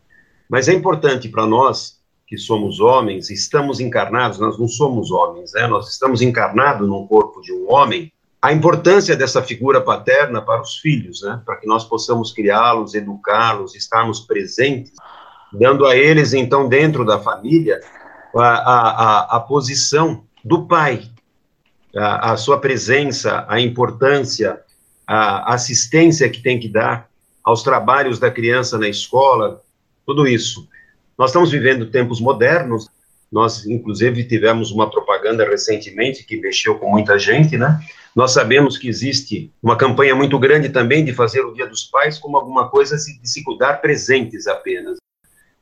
Mas 0.49 0.67
é 0.67 0.73
importante 0.73 1.27
para 1.27 1.45
nós 1.45 1.99
que 2.25 2.37
somos 2.37 2.79
homens, 2.79 3.29
estamos 3.29 3.79
encarnados, 3.79 4.39
nós 4.39 4.57
não 4.57 4.67
somos 4.67 5.11
homens, 5.11 5.51
né? 5.53 5.67
Nós 5.67 5.89
estamos 5.89 6.21
encarnados 6.21 6.87
num 6.87 7.05
corpo 7.05 7.41
de 7.41 7.51
um 7.53 7.71
homem 7.71 8.11
a 8.41 8.51
importância 8.51 9.15
dessa 9.15 9.41
figura 9.41 9.79
paterna 9.79 10.41
para 10.41 10.61
os 10.61 10.77
filhos, 10.77 11.21
né? 11.21 11.41
Para 11.45 11.55
que 11.55 11.65
nós 11.65 11.85
possamos 11.85 12.33
criá-los, 12.33 12.93
educá-los, 12.93 13.73
estarmos 13.73 14.19
presentes, 14.19 14.91
dando 15.53 15.85
a 15.85 15.95
eles, 15.95 16.33
então, 16.33 16.67
dentro 16.67 17.05
da 17.05 17.17
família, 17.17 17.79
a, 18.35 18.41
a, 18.41 19.37
a 19.37 19.39
posição 19.39 20.25
do 20.43 20.67
pai, 20.67 21.09
a, 21.95 22.33
a 22.33 22.37
sua 22.37 22.59
presença, 22.59 23.45
a 23.47 23.61
importância, 23.61 24.59
a 25.07 25.53
assistência 25.53 26.29
que 26.29 26.41
tem 26.41 26.59
que 26.59 26.67
dar 26.67 27.07
aos 27.43 27.63
trabalhos 27.63 28.19
da 28.19 28.29
criança 28.31 28.77
na 28.77 28.89
escola, 28.89 29.61
tudo 30.05 30.27
isso. 30.27 30.67
Nós 31.17 31.29
estamos 31.29 31.51
vivendo 31.51 31.91
tempos 31.91 32.19
modernos, 32.19 32.89
nós, 33.31 33.65
inclusive, 33.65 34.23
tivemos 34.25 34.71
uma 34.71 34.89
propaganda 34.89 35.43
recentemente 35.43 36.23
que 36.23 36.37
mexeu 36.37 36.75
com 36.75 36.89
muita 36.89 37.17
gente, 37.17 37.57
né? 37.57 37.79
Nós 38.15 38.31
sabemos 38.31 38.77
que 38.77 38.87
existe 38.87 39.51
uma 39.61 39.75
campanha 39.75 40.15
muito 40.15 40.37
grande 40.37 40.69
também 40.69 41.03
de 41.03 41.13
fazer 41.13 41.41
o 41.41 41.51
Dia 41.51 41.65
dos 41.65 41.83
Pais 41.85 42.19
como 42.19 42.37
alguma 42.37 42.69
coisa 42.69 42.95
de 42.95 43.27
se 43.27 43.43
dar 43.57 43.81
presentes 43.81 44.45
apenas. 44.45 44.97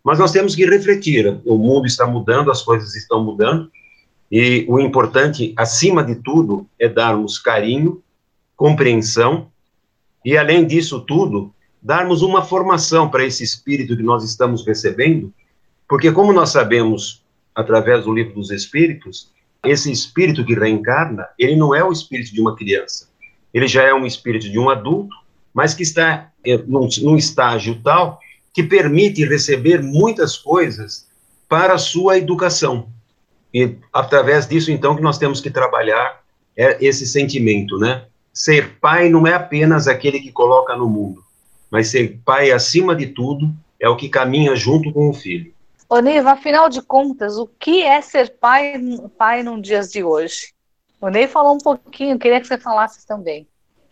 Mas 0.04 0.20
nós 0.20 0.32
temos 0.32 0.54
que 0.54 0.66
refletir. 0.66 1.40
O 1.46 1.58
mundo 1.58 1.86
está 1.86 2.06
mudando, 2.06 2.52
as 2.52 2.62
coisas 2.62 2.94
estão 2.96 3.24
mudando, 3.24 3.72
e 4.30 4.66
o 4.68 4.80
importante, 4.80 5.54
acima 5.58 6.04
de 6.04 6.16
tudo, 6.16 6.68
é 6.80 6.90
darmos 6.90 7.38
carinho, 7.38 8.02
compreensão, 8.56 9.50
e 10.24 10.38
além 10.38 10.66
disso 10.66 11.00
tudo, 11.02 11.54
darmos 11.82 12.22
uma 12.22 12.44
formação 12.44 13.10
para 13.10 13.26
esse 13.26 13.44
espírito 13.44 13.96
que 13.98 14.04
nós 14.04 14.24
estamos 14.24 14.66
recebendo, 14.66 15.34
porque, 15.92 16.10
como 16.10 16.32
nós 16.32 16.52
sabemos 16.52 17.22
através 17.54 18.06
do 18.06 18.14
livro 18.14 18.36
dos 18.36 18.50
Espíritos, 18.50 19.30
esse 19.62 19.92
espírito 19.92 20.46
que 20.46 20.56
reencarna, 20.56 21.28
ele 21.38 21.58
não 21.58 21.76
é 21.76 21.84
o 21.84 21.92
espírito 21.92 22.34
de 22.34 22.40
uma 22.40 22.56
criança. 22.56 23.10
Ele 23.54 23.68
já 23.68 23.84
é 23.84 23.94
um 23.94 24.06
espírito 24.06 24.50
de 24.50 24.58
um 24.58 24.70
adulto, 24.70 25.14
mas 25.54 25.74
que 25.74 25.84
está 25.84 26.32
eh, 26.46 26.64
num, 26.66 26.88
num 27.02 27.18
estágio 27.18 27.82
tal 27.84 28.22
que 28.54 28.64
permite 28.64 29.26
receber 29.26 29.84
muitas 29.84 30.38
coisas 30.38 31.10
para 31.50 31.74
a 31.74 31.78
sua 31.78 32.18
educação. 32.18 32.88
E 33.54 33.76
através 33.92 34.48
disso, 34.48 34.72
então, 34.72 34.96
que 34.96 35.02
nós 35.02 35.18
temos 35.18 35.42
que 35.42 35.52
trabalhar 35.52 36.22
é 36.56 36.78
esse 36.80 37.06
sentimento, 37.06 37.78
né? 37.78 38.06
Ser 38.34 38.78
pai 38.80 39.10
não 39.10 39.28
é 39.28 39.34
apenas 39.34 39.90
aquele 39.90 40.22
que 40.22 40.32
coloca 40.32 40.74
no 40.74 40.88
mundo, 40.88 41.22
mas 41.70 41.90
ser 41.90 42.18
pai, 42.24 42.50
acima 42.50 42.96
de 42.96 43.08
tudo, 43.08 43.54
é 43.78 43.90
o 43.90 43.98
que 43.98 44.08
caminha 44.08 44.56
junto 44.56 44.90
com 44.94 45.10
o 45.10 45.14
filho. 45.14 45.52
Neiva, 46.00 46.32
afinal 46.32 46.70
de 46.70 46.82
contas, 46.82 47.38
o 47.38 47.46
que 47.46 47.82
é 47.82 48.00
ser 48.00 48.38
pai, 48.40 48.76
pai 49.18 49.44
nos 49.44 49.62
dias 49.62 49.92
de 49.92 50.04
hoje? 50.04 50.54
O 51.02 51.10
Ney 51.10 51.28
falou 51.28 51.56
um 51.56 51.58
pouquinho, 51.58 52.20
queria 52.20 52.40
que 52.40 52.48
você 52.48 52.58
falasse 52.58 53.06
também. 53.06 53.48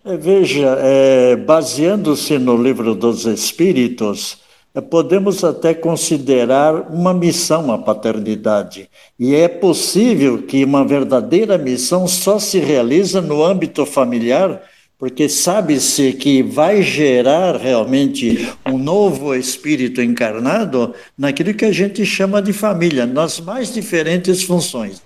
É, 0.05 0.15
veja, 0.15 0.77
é, 0.79 1.35
baseando-se 1.35 2.37
no 2.37 2.55
livro 2.55 2.95
dos 2.95 3.25
Espíritos, 3.25 4.41
é, 4.73 4.79
podemos 4.79 5.43
até 5.43 5.73
considerar 5.73 6.73
uma 6.89 7.13
missão 7.13 7.71
a 7.71 7.77
paternidade. 7.77 8.89
E 9.19 9.35
é 9.35 9.47
possível 9.47 10.43
que 10.43 10.63
uma 10.63 10.85
verdadeira 10.85 11.57
missão 11.57 12.07
só 12.07 12.39
se 12.39 12.59
realiza 12.59 13.19
no 13.19 13.43
âmbito 13.43 13.85
familiar 13.85 14.61
porque 14.99 15.29
sabe-se 15.29 16.11
que 16.11 16.43
vai 16.43 16.81
gerar 16.81 17.55
realmente 17.55 18.49
um 18.67 18.77
novo 18.77 19.33
espírito 19.33 20.01
encarnado 20.01 20.93
naquilo 21.17 21.53
que 21.53 21.63
a 21.63 21.71
gente 21.71 22.05
chama 22.05 22.41
de 22.41 22.51
família, 22.51 23.05
nas 23.05 23.39
mais 23.39 23.73
diferentes 23.73 24.43
funções, 24.43 25.01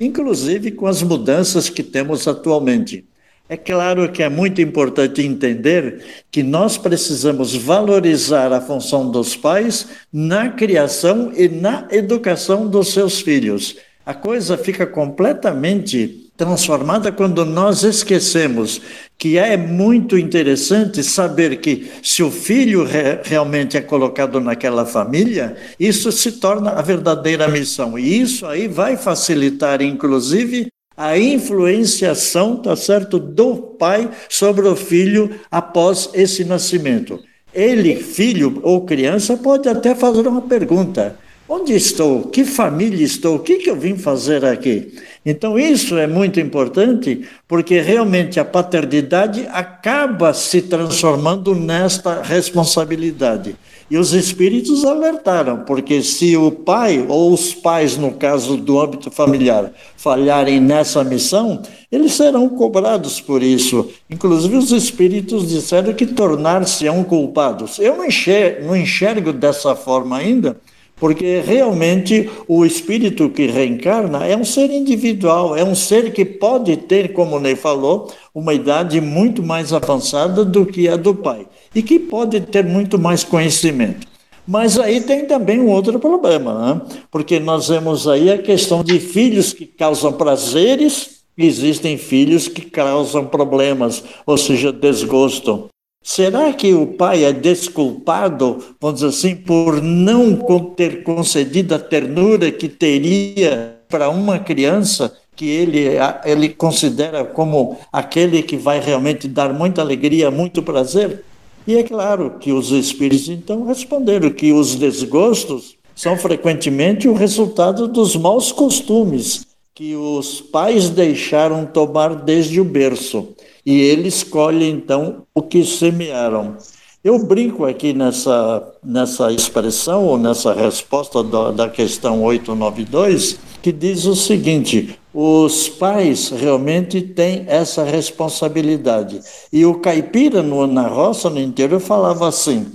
inclusive 0.00 0.70
com 0.70 0.86
as 0.86 1.02
mudanças 1.02 1.68
que 1.68 1.82
temos 1.82 2.26
atualmente. 2.26 3.04
É 3.46 3.58
claro 3.58 4.10
que 4.10 4.22
é 4.22 4.28
muito 4.28 4.60
importante 4.62 5.20
entender 5.20 6.02
que 6.32 6.42
nós 6.42 6.78
precisamos 6.78 7.54
valorizar 7.54 8.52
a 8.52 8.60
função 8.60 9.08
dos 9.08 9.36
pais 9.36 9.86
na 10.10 10.48
criação 10.48 11.30
e 11.36 11.46
na 11.46 11.86
educação 11.92 12.66
dos 12.66 12.88
seus 12.88 13.20
filhos. 13.20 13.76
A 14.04 14.14
coisa 14.14 14.56
fica 14.56 14.86
completamente 14.86 16.25
transformada 16.36 17.10
quando 17.10 17.44
nós 17.44 17.82
esquecemos 17.82 18.80
que 19.18 19.38
é 19.38 19.56
muito 19.56 20.18
interessante 20.18 21.02
saber 21.02 21.56
que 21.56 21.90
se 22.02 22.22
o 22.22 22.30
filho 22.30 22.84
re 22.84 23.20
realmente 23.24 23.76
é 23.76 23.80
colocado 23.80 24.40
naquela 24.40 24.84
família, 24.84 25.56
isso 25.80 26.12
se 26.12 26.32
torna 26.32 26.72
a 26.72 26.82
verdadeira 26.82 27.48
missão. 27.48 27.98
E 27.98 28.20
isso 28.20 28.44
aí 28.44 28.68
vai 28.68 28.96
facilitar, 28.96 29.80
inclusive, 29.80 30.68
a 30.96 31.18
influenciação, 31.18 32.56
tá 32.56 32.76
certo, 32.76 33.18
do 33.18 33.56
pai 33.56 34.10
sobre 34.28 34.66
o 34.66 34.76
filho 34.76 35.30
após 35.50 36.10
esse 36.12 36.44
nascimento. 36.44 37.20
Ele, 37.54 37.96
filho 37.96 38.60
ou 38.62 38.84
criança, 38.84 39.36
pode 39.36 39.68
até 39.68 39.94
fazer 39.94 40.28
uma 40.28 40.42
pergunta: 40.42 41.16
onde 41.48 41.74
estou? 41.74 42.24
Que 42.24 42.44
família 42.44 43.04
estou? 43.04 43.36
O 43.36 43.40
que, 43.40 43.56
que 43.56 43.70
eu 43.70 43.76
vim 43.76 43.96
fazer 43.96 44.44
aqui? 44.44 44.92
Então, 45.28 45.58
isso 45.58 45.98
é 45.98 46.06
muito 46.06 46.38
importante, 46.38 47.26
porque 47.48 47.80
realmente 47.80 48.38
a 48.38 48.44
paternidade 48.44 49.44
acaba 49.50 50.32
se 50.32 50.62
transformando 50.62 51.52
nesta 51.52 52.22
responsabilidade. 52.22 53.56
E 53.90 53.98
os 53.98 54.12
espíritos 54.12 54.84
alertaram, 54.84 55.64
porque 55.64 56.00
se 56.00 56.36
o 56.36 56.52
pai, 56.52 57.04
ou 57.08 57.32
os 57.32 57.52
pais, 57.52 57.96
no 57.96 58.12
caso 58.12 58.56
do 58.56 58.80
âmbito 58.80 59.10
familiar, 59.10 59.72
falharem 59.96 60.60
nessa 60.60 61.02
missão, 61.02 61.60
eles 61.90 62.12
serão 62.12 62.48
cobrados 62.48 63.20
por 63.20 63.42
isso. 63.42 63.90
Inclusive, 64.08 64.56
os 64.56 64.70
espíritos 64.70 65.48
disseram 65.48 65.92
que 65.92 66.06
tornar-se-ão 66.06 67.02
culpados. 67.02 67.80
Eu 67.80 67.96
não 67.96 68.04
enxergo, 68.04 68.66
não 68.66 68.76
enxergo 68.76 69.32
dessa 69.32 69.74
forma 69.74 70.16
ainda, 70.16 70.56
porque 70.96 71.40
realmente 71.40 72.28
o 72.48 72.64
espírito 72.64 73.28
que 73.28 73.46
reencarna 73.46 74.26
é 74.26 74.36
um 74.36 74.44
ser 74.44 74.70
individual, 74.70 75.54
é 75.54 75.62
um 75.62 75.74
ser 75.74 76.12
que 76.12 76.24
pode 76.24 76.76
ter, 76.76 77.12
como 77.12 77.38
Ney 77.38 77.54
falou, 77.54 78.10
uma 78.34 78.54
idade 78.54 79.00
muito 79.00 79.42
mais 79.42 79.72
avançada 79.72 80.44
do 80.44 80.64
que 80.64 80.88
a 80.88 80.96
do 80.96 81.14
pai 81.14 81.46
e 81.74 81.82
que 81.82 81.98
pode 81.98 82.40
ter 82.40 82.64
muito 82.64 82.98
mais 82.98 83.22
conhecimento. 83.22 84.06
Mas 84.48 84.78
aí 84.78 85.00
tem 85.00 85.26
também 85.26 85.58
um 85.60 85.68
outro 85.68 85.98
problema, 85.98 86.74
né? 86.74 86.80
porque 87.10 87.38
nós 87.40 87.68
vemos 87.68 88.06
aí 88.06 88.30
a 88.30 88.38
questão 88.38 88.82
de 88.82 88.98
filhos 89.00 89.52
que 89.52 89.66
causam 89.66 90.12
prazeres, 90.12 91.22
existem 91.36 91.98
filhos 91.98 92.46
que 92.46 92.62
causam 92.62 93.26
problemas, 93.26 94.02
ou 94.24 94.38
seja, 94.38 94.72
desgosto. 94.72 95.68
Será 96.08 96.52
que 96.52 96.72
o 96.72 96.86
pai 96.86 97.24
é 97.24 97.32
desculpado, 97.32 98.64
vamos 98.80 99.00
dizer 99.00 99.08
assim, 99.08 99.34
por 99.34 99.82
não 99.82 100.36
ter 100.76 101.02
concedido 101.02 101.74
a 101.74 101.80
ternura 101.80 102.52
que 102.52 102.68
teria 102.68 103.80
para 103.88 104.08
uma 104.08 104.38
criança 104.38 105.12
que 105.34 105.50
ele, 105.50 105.96
ele 106.24 106.50
considera 106.50 107.24
como 107.24 107.76
aquele 107.92 108.40
que 108.44 108.56
vai 108.56 108.78
realmente 108.78 109.26
dar 109.26 109.52
muita 109.52 109.80
alegria, 109.80 110.30
muito 110.30 110.62
prazer? 110.62 111.24
E 111.66 111.76
é 111.76 111.82
claro 111.82 112.38
que 112.38 112.52
os 112.52 112.70
espíritos 112.70 113.28
então 113.28 113.66
responderam 113.66 114.30
que 114.30 114.52
os 114.52 114.76
desgostos 114.76 115.74
são 115.92 116.16
frequentemente 116.16 117.08
o 117.08 117.14
resultado 117.14 117.88
dos 117.88 118.14
maus 118.14 118.52
costumes 118.52 119.44
que 119.74 119.96
os 119.96 120.40
pais 120.40 120.88
deixaram 120.88 121.66
tomar 121.66 122.14
desde 122.14 122.60
o 122.60 122.64
berço 122.64 123.34
e 123.66 123.80
ele 123.80 124.06
escolhe 124.06 124.70
então 124.70 125.24
o 125.34 125.42
que 125.42 125.64
semearam. 125.64 126.56
Eu 127.02 127.24
brinco 127.24 127.64
aqui 127.64 127.92
nessa, 127.92 128.66
nessa 128.82 129.32
expressão, 129.32 130.04
ou 130.04 130.16
nessa 130.16 130.52
resposta 130.52 131.22
da, 131.22 131.68
questão 131.68 132.22
892, 132.22 133.38
que 133.60 133.72
diz 133.72 134.06
o 134.06 134.14
seguinte: 134.14 134.96
os 135.12 135.68
pais 135.68 136.30
realmente 136.30 137.00
têm 137.00 137.44
essa 137.48 137.84
responsabilidade. 137.84 139.20
E 139.52 139.64
o 139.64 139.80
caipira 139.80 140.42
no, 140.42 140.66
na 140.66 140.86
roça, 140.86 141.28
no 141.28 141.40
interior, 141.40 141.80
falava 141.80 142.28
assim: 142.28 142.66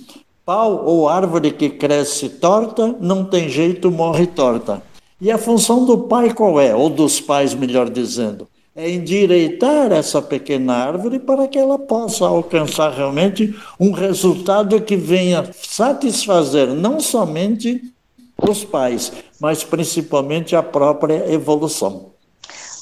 pau 0.45 0.85
ou 0.85 1.09
árvore 1.09 1.51
que 1.51 1.69
cresce 1.69 2.29
torta, 2.29 2.95
não 2.99 3.25
tem 3.25 3.49
jeito, 3.49 3.91
morre 3.91 4.27
torta. 4.27 4.81
E 5.19 5.29
a 5.29 5.37
função 5.37 5.85
do 5.85 5.97
pai 5.97 6.33
qual 6.33 6.59
é? 6.59 6.75
Ou 6.75 6.89
dos 6.89 7.21
pais, 7.21 7.53
melhor 7.53 7.89
dizendo? 7.89 8.47
É 8.75 8.89
endireitar 8.89 9.91
essa 9.91 10.21
pequena 10.21 10.73
árvore 10.73 11.19
para 11.19 11.47
que 11.47 11.59
ela 11.59 11.77
possa 11.77 12.25
alcançar 12.25 12.91
realmente 12.91 13.53
um 13.79 13.91
resultado 13.91 14.81
que 14.81 14.95
venha 14.95 15.51
satisfazer 15.53 16.67
não 16.67 16.99
somente 16.99 17.93
os 18.37 18.63
pais, 18.63 19.11
mas 19.39 19.63
principalmente 19.63 20.55
a 20.55 20.63
própria 20.63 21.31
evolução. 21.31 22.11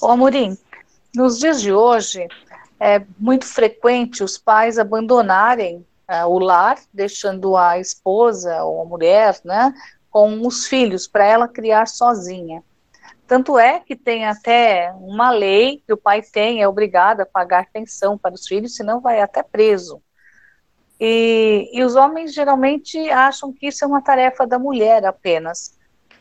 Ô 0.02 0.08
Amorim, 0.08 0.58
nos 1.16 1.40
dias 1.40 1.62
de 1.62 1.74
hoje 1.74 2.28
é 2.80 3.02
muito 3.18 3.46
frequente 3.46 4.24
os 4.24 4.38
pais 4.38 4.78
abandonarem 4.78 5.86
uh, 6.10 6.28
o 6.28 6.40
lar, 6.40 6.78
deixando 6.94 7.58
a 7.58 7.80
esposa 7.80 8.64
ou 8.64 8.82
a 8.82 8.86
mulher, 8.86 9.38
né, 9.44 9.74
com 10.10 10.46
os 10.46 10.66
filhos 10.66 11.08
para 11.08 11.26
ela 11.26 11.48
criar 11.48 11.88
sozinha. 11.88 12.64
Tanto 13.28 13.60
é 13.60 13.80
que 13.80 13.96
tem 13.96 14.26
até 14.26 14.92
uma 15.00 15.30
lei 15.30 15.84
que 15.86 15.94
o 15.94 15.98
pai 15.98 16.22
tem, 16.22 16.62
é 16.62 16.68
obrigado 16.68 17.22
a 17.22 17.26
pagar 17.26 17.68
pensão 17.72 18.18
para 18.18 18.34
os 18.34 18.48
filhos, 18.48 18.76
senão 18.76 19.00
vai 19.00 19.22
até 19.22 19.44
preso. 19.44 20.02
E, 21.00 21.70
e 21.72 21.84
os 21.84 21.96
homens 21.96 22.34
geralmente 22.34 22.98
acham 23.10 23.54
que 23.54 23.68
isso 23.68 23.86
é 23.86 23.88
uma 23.88 24.02
tarefa 24.02 24.46
da 24.46 24.60
mulher 24.60 25.06
apenas. 25.06 25.78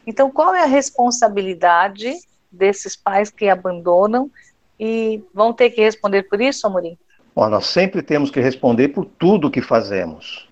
Então, 0.07 0.31
qual 0.31 0.55
é 0.55 0.63
a 0.63 0.67
responsabilidade 0.67 2.15
desses 2.51 2.95
pais 2.95 3.31
que 3.31 3.49
abandonam 3.49 4.31
e 4.79 5.23
vão 5.35 5.53
ter 5.53 5.71
que 5.71 5.81
responder 5.81 6.25
por 6.25 6.41
isso, 6.41 6.67
Amorim? 6.67 6.97
Bom, 7.35 7.49
nós 7.49 7.67
sempre 7.67 8.03
temos 8.03 8.31
que 8.31 8.41
responder 8.41 8.89
por 8.89 9.05
tudo 9.05 9.51
que 9.51 9.61
fazemos. 9.61 10.49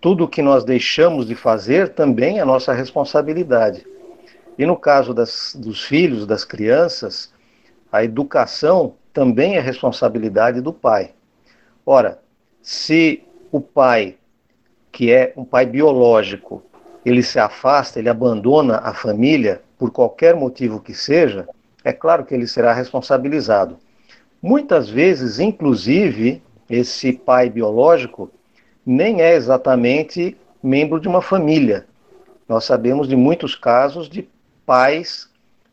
Tudo 0.00 0.28
que 0.28 0.42
nós 0.42 0.64
deixamos 0.64 1.26
de 1.26 1.34
fazer 1.34 1.90
também 1.90 2.38
é 2.38 2.44
nossa 2.44 2.72
responsabilidade. 2.72 3.86
E 4.60 4.66
no 4.66 4.76
caso 4.76 5.14
das, 5.14 5.56
dos 5.58 5.82
filhos, 5.82 6.26
das 6.26 6.44
crianças, 6.44 7.32
a 7.90 8.04
educação 8.04 8.92
também 9.10 9.56
é 9.56 9.58
responsabilidade 9.58 10.60
do 10.60 10.70
pai. 10.70 11.12
Ora, 11.86 12.20
se 12.60 13.22
o 13.50 13.58
pai, 13.58 14.18
que 14.92 15.10
é 15.10 15.32
um 15.34 15.46
pai 15.46 15.64
biológico, 15.64 16.62
ele 17.06 17.22
se 17.22 17.38
afasta, 17.38 17.98
ele 17.98 18.10
abandona 18.10 18.76
a 18.84 18.92
família 18.92 19.62
por 19.78 19.90
qualquer 19.90 20.36
motivo 20.36 20.78
que 20.78 20.92
seja, 20.92 21.48
é 21.82 21.90
claro 21.90 22.26
que 22.26 22.34
ele 22.34 22.46
será 22.46 22.74
responsabilizado. 22.74 23.78
Muitas 24.42 24.90
vezes, 24.90 25.38
inclusive, 25.38 26.42
esse 26.68 27.14
pai 27.14 27.48
biológico 27.48 28.30
nem 28.84 29.22
é 29.22 29.34
exatamente 29.34 30.36
membro 30.62 31.00
de 31.00 31.08
uma 31.08 31.22
família. 31.22 31.86
Nós 32.46 32.64
sabemos 32.64 33.08
de 33.08 33.16
muitos 33.16 33.54
casos 33.54 34.06
de 34.06 34.28
pais 34.70 35.28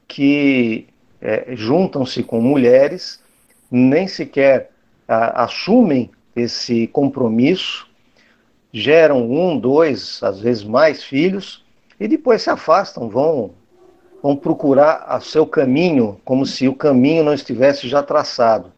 que 0.08 0.88
é, 1.22 1.50
juntam-se 1.56 2.24
com 2.24 2.42
mulheres, 2.42 3.22
nem 3.70 4.08
sequer 4.08 4.72
a, 5.08 5.44
assumem 5.44 6.10
esse 6.36 6.88
compromisso, 6.88 7.88
geram 8.74 9.32
um, 9.32 9.56
dois, 9.56 10.20
às 10.24 10.40
vezes 10.40 10.64
mais 10.64 11.04
filhos, 11.04 11.64
e 12.00 12.08
depois 12.08 12.42
se 12.42 12.50
afastam, 12.50 13.08
vão, 13.08 13.52
vão 14.24 14.36
procurar 14.36 15.06
a 15.08 15.20
seu 15.20 15.46
caminho, 15.46 16.20
como 16.26 16.44
se 16.44 16.68
o 16.68 16.74
caminho 16.74 17.24
não 17.24 17.36
estivesse 17.36 17.88
já 17.88 18.02
traçado. 18.02 18.72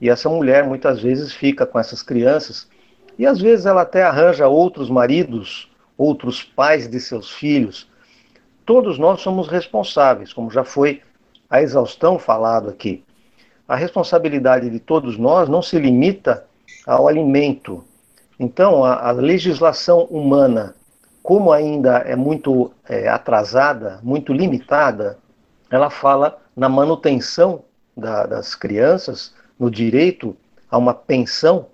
E 0.00 0.08
essa 0.08 0.28
mulher 0.28 0.68
muitas 0.68 1.00
vezes 1.02 1.32
fica 1.32 1.66
com 1.66 1.80
essas 1.80 2.00
crianças, 2.00 2.68
e 3.18 3.26
às 3.26 3.40
vezes 3.40 3.66
ela 3.66 3.82
até 3.82 4.04
arranja 4.04 4.46
outros 4.46 4.88
maridos, 4.88 5.68
outros 5.96 6.44
pais 6.44 6.86
de 6.86 7.00
seus 7.00 7.28
filhos. 7.28 7.87
Todos 8.68 8.98
nós 8.98 9.22
somos 9.22 9.48
responsáveis, 9.48 10.30
como 10.30 10.50
já 10.50 10.62
foi 10.62 11.00
a 11.48 11.62
exaustão 11.62 12.18
falado 12.18 12.68
aqui. 12.68 13.02
A 13.66 13.74
responsabilidade 13.74 14.68
de 14.68 14.78
todos 14.78 15.16
nós 15.16 15.48
não 15.48 15.62
se 15.62 15.78
limita 15.78 16.44
ao 16.86 17.08
alimento. 17.08 17.82
Então, 18.38 18.84
a, 18.84 19.08
a 19.08 19.10
legislação 19.10 20.02
humana, 20.10 20.74
como 21.22 21.50
ainda 21.50 22.00
é 22.00 22.14
muito 22.14 22.70
é, 22.86 23.08
atrasada, 23.08 24.00
muito 24.02 24.34
limitada, 24.34 25.16
ela 25.70 25.88
fala 25.88 26.36
na 26.54 26.68
manutenção 26.68 27.64
da, 27.96 28.26
das 28.26 28.54
crianças, 28.54 29.34
no 29.58 29.70
direito 29.70 30.36
a 30.70 30.76
uma 30.76 30.92
pensão. 30.92 31.68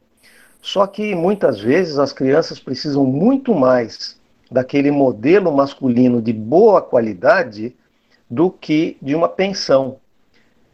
Só 0.63 0.87
que 0.87 1.13
muitas 1.13 1.59
vezes 1.59 1.99
as 1.99 2.13
crianças 2.13 2.61
precisam 2.61 3.05
muito 3.05 3.53
mais 3.53 4.17
daquele 4.51 4.91
modelo 4.91 5.53
masculino 5.53 6.21
de 6.21 6.33
boa 6.33 6.81
qualidade 6.83 7.75
do 8.29 8.51
que 8.51 8.97
de 9.01 9.15
uma 9.15 9.29
pensão. 9.29 9.97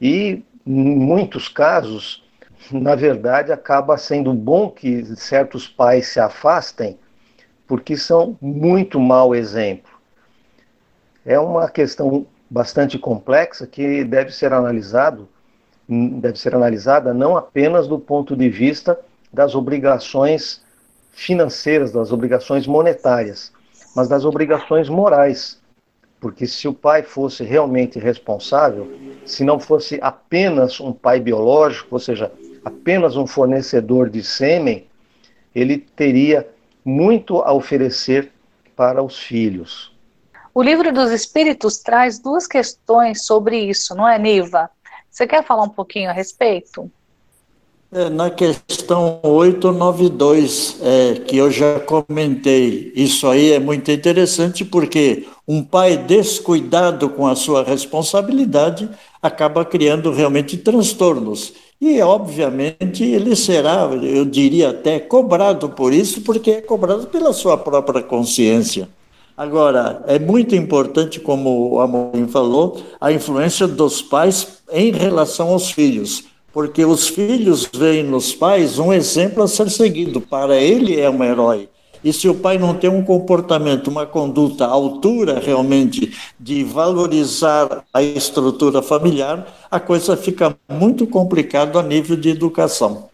E, 0.00 0.42
em 0.66 0.96
muitos 0.96 1.48
casos, 1.48 2.24
na 2.70 2.94
verdade, 2.94 3.52
acaba 3.52 3.96
sendo 3.96 4.32
bom 4.32 4.70
que 4.70 5.04
certos 5.16 5.66
pais 5.66 6.08
se 6.08 6.20
afastem, 6.20 6.98
porque 7.66 7.96
são 7.96 8.36
muito 8.40 8.98
mau 8.98 9.34
exemplo. 9.34 9.90
É 11.24 11.38
uma 11.38 11.68
questão 11.68 12.26
bastante 12.48 12.98
complexa 12.98 13.66
que 13.66 14.04
deve 14.04 14.32
ser 14.32 14.52
analisado, 14.52 15.28
deve 15.88 16.38
ser 16.38 16.54
analisada 16.54 17.14
não 17.14 17.36
apenas 17.36 17.86
do 17.86 17.98
ponto 17.98 18.36
de 18.36 18.48
vista 18.48 18.98
das 19.32 19.54
obrigações 19.54 20.62
financeiras, 21.12 21.92
das 21.92 22.12
obrigações 22.12 22.66
monetárias, 22.66 23.52
mas 23.94 24.08
das 24.08 24.24
obrigações 24.24 24.88
morais. 24.88 25.60
Porque 26.20 26.46
se 26.46 26.68
o 26.68 26.74
pai 26.74 27.02
fosse 27.02 27.42
realmente 27.44 27.98
responsável, 27.98 28.92
se 29.24 29.42
não 29.42 29.58
fosse 29.58 29.98
apenas 30.02 30.78
um 30.80 30.92
pai 30.92 31.18
biológico, 31.18 31.88
ou 31.92 31.98
seja, 31.98 32.30
apenas 32.64 33.16
um 33.16 33.26
fornecedor 33.26 34.10
de 34.10 34.22
sêmen, 34.22 34.86
ele 35.54 35.78
teria 35.78 36.46
muito 36.84 37.40
a 37.40 37.52
oferecer 37.52 38.30
para 38.76 39.02
os 39.02 39.18
filhos. 39.18 39.92
O 40.52 40.62
livro 40.62 40.92
dos 40.92 41.10
Espíritos 41.10 41.78
traz 41.78 42.18
duas 42.18 42.46
questões 42.46 43.24
sobre 43.24 43.58
isso, 43.58 43.94
não 43.94 44.08
é, 44.08 44.18
Niva? 44.18 44.70
Você 45.10 45.26
quer 45.26 45.44
falar 45.44 45.62
um 45.62 45.68
pouquinho 45.68 46.10
a 46.10 46.12
respeito? 46.12 46.90
É, 47.92 48.08
na 48.08 48.30
questão 48.30 49.18
892, 49.20 50.76
é, 50.80 51.14
que 51.26 51.36
eu 51.36 51.50
já 51.50 51.80
comentei, 51.80 52.92
isso 52.94 53.26
aí 53.26 53.50
é 53.50 53.58
muito 53.58 53.90
interessante 53.90 54.64
porque 54.64 55.26
um 55.46 55.60
pai 55.60 55.96
descuidado 55.96 57.08
com 57.08 57.26
a 57.26 57.34
sua 57.34 57.64
responsabilidade 57.64 58.88
acaba 59.20 59.64
criando 59.64 60.12
realmente 60.12 60.56
transtornos. 60.56 61.52
E, 61.80 62.00
obviamente, 62.00 63.02
ele 63.02 63.34
será, 63.34 63.90
eu 64.00 64.24
diria 64.24 64.70
até, 64.70 65.00
cobrado 65.00 65.70
por 65.70 65.92
isso, 65.92 66.20
porque 66.20 66.50
é 66.52 66.60
cobrado 66.60 67.08
pela 67.08 67.32
sua 67.32 67.58
própria 67.58 68.02
consciência. 68.02 68.88
Agora, 69.36 70.04
é 70.06 70.16
muito 70.16 70.54
importante, 70.54 71.18
como 71.18 71.72
o 71.72 71.80
Amorim 71.80 72.28
falou, 72.28 72.80
a 73.00 73.10
influência 73.10 73.66
dos 73.66 74.00
pais 74.00 74.62
em 74.70 74.92
relação 74.92 75.48
aos 75.48 75.72
filhos, 75.72 76.29
porque 76.52 76.84
os 76.84 77.08
filhos 77.08 77.68
veem 77.72 78.02
nos 78.02 78.34
pais 78.34 78.78
um 78.78 78.92
exemplo 78.92 79.42
a 79.42 79.48
ser 79.48 79.70
seguido. 79.70 80.20
Para 80.20 80.56
ele 80.56 81.00
é 81.00 81.08
um 81.08 81.22
herói. 81.22 81.68
E 82.02 82.12
se 82.12 82.28
o 82.28 82.34
pai 82.34 82.56
não 82.56 82.74
tem 82.74 82.88
um 82.88 83.04
comportamento, 83.04 83.88
uma 83.88 84.06
conduta 84.06 84.64
à 84.64 84.68
altura 84.68 85.38
realmente 85.38 86.16
de 86.38 86.64
valorizar 86.64 87.84
a 87.92 88.02
estrutura 88.02 88.80
familiar, 88.80 89.46
a 89.70 89.78
coisa 89.78 90.16
fica 90.16 90.56
muito 90.68 91.06
complicada 91.06 91.78
a 91.78 91.82
nível 91.82 92.16
de 92.16 92.30
educação. 92.30 93.10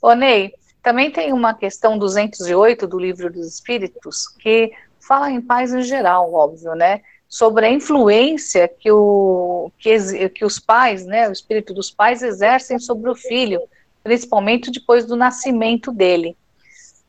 Ô 0.00 0.12
Ney, 0.14 0.52
também 0.82 1.10
tem 1.10 1.32
uma 1.32 1.54
questão 1.54 1.98
208 1.98 2.86
do 2.86 2.98
Livro 2.98 3.32
dos 3.32 3.46
Espíritos 3.46 4.28
que 4.28 4.70
fala 5.00 5.30
em 5.30 5.40
paz 5.40 5.72
em 5.72 5.82
geral, 5.82 6.32
óbvio, 6.32 6.74
né? 6.74 7.00
Sobre 7.34 7.66
a 7.66 7.72
influência 7.72 8.68
que, 8.68 8.92
o, 8.92 9.68
que, 9.76 10.28
que 10.28 10.44
os 10.44 10.60
pais, 10.60 11.04
né, 11.04 11.28
o 11.28 11.32
espírito 11.32 11.74
dos 11.74 11.90
pais 11.90 12.22
exercem 12.22 12.78
sobre 12.78 13.10
o 13.10 13.16
filho, 13.16 13.60
principalmente 14.04 14.70
depois 14.70 15.04
do 15.04 15.16
nascimento 15.16 15.90
dele. 15.90 16.36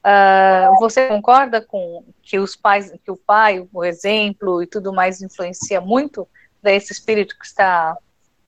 Uh, 0.03 0.79
você 0.79 1.05
concorda 1.09 1.61
com 1.61 2.03
que 2.23 2.39
os 2.39 2.55
pais, 2.55 2.91
que 3.03 3.11
o 3.11 3.15
pai, 3.15 3.67
o 3.71 3.85
exemplo 3.85 4.63
e 4.63 4.65
tudo 4.65 4.91
mais 4.91 5.21
influencia 5.21 5.79
muito 5.79 6.27
para 6.59 6.73
esse 6.73 6.91
espírito 6.91 7.37
que 7.37 7.45
está, 7.45 7.95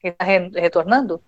está 0.04 0.26
retornando? 0.56 1.22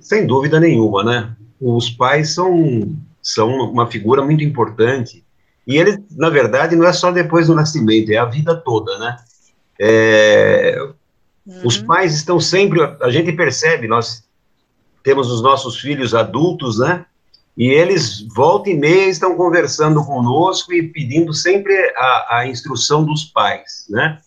Sem 0.00 0.26
dúvida 0.26 0.58
nenhuma, 0.58 1.04
né? 1.04 1.36
Os 1.60 1.90
pais 1.90 2.34
são, 2.34 2.92
são 3.22 3.50
uma 3.70 3.88
figura 3.88 4.20
muito 4.24 4.42
importante 4.42 5.24
e 5.64 5.76
ele, 5.76 6.04
na 6.10 6.28
verdade, 6.28 6.74
não 6.74 6.88
é 6.88 6.92
só 6.92 7.12
depois 7.12 7.46
do 7.46 7.54
nascimento, 7.54 8.10
é 8.10 8.16
a 8.16 8.24
vida 8.24 8.56
toda, 8.56 8.98
né? 8.98 9.16
É, 9.78 10.76
uhum. 11.46 11.60
Os 11.64 11.78
pais 11.78 12.14
estão 12.14 12.38
sempre, 12.38 12.80
a 13.00 13.10
gente 13.10 13.32
percebe, 13.32 13.88
nós 13.88 14.24
temos 15.02 15.30
os 15.30 15.42
nossos 15.42 15.80
filhos 15.80 16.14
adultos, 16.14 16.78
né? 16.78 17.04
E 17.56 17.68
eles, 17.68 18.26
volta 18.34 18.68
e 18.70 18.74
meia, 18.74 19.08
estão 19.08 19.36
conversando 19.36 20.04
conosco 20.04 20.72
e 20.72 20.82
pedindo 20.82 21.32
sempre 21.32 21.72
a, 21.96 22.38
a 22.38 22.48
instrução 22.48 23.04
dos 23.04 23.24
pais, 23.24 23.86
né? 23.88 24.18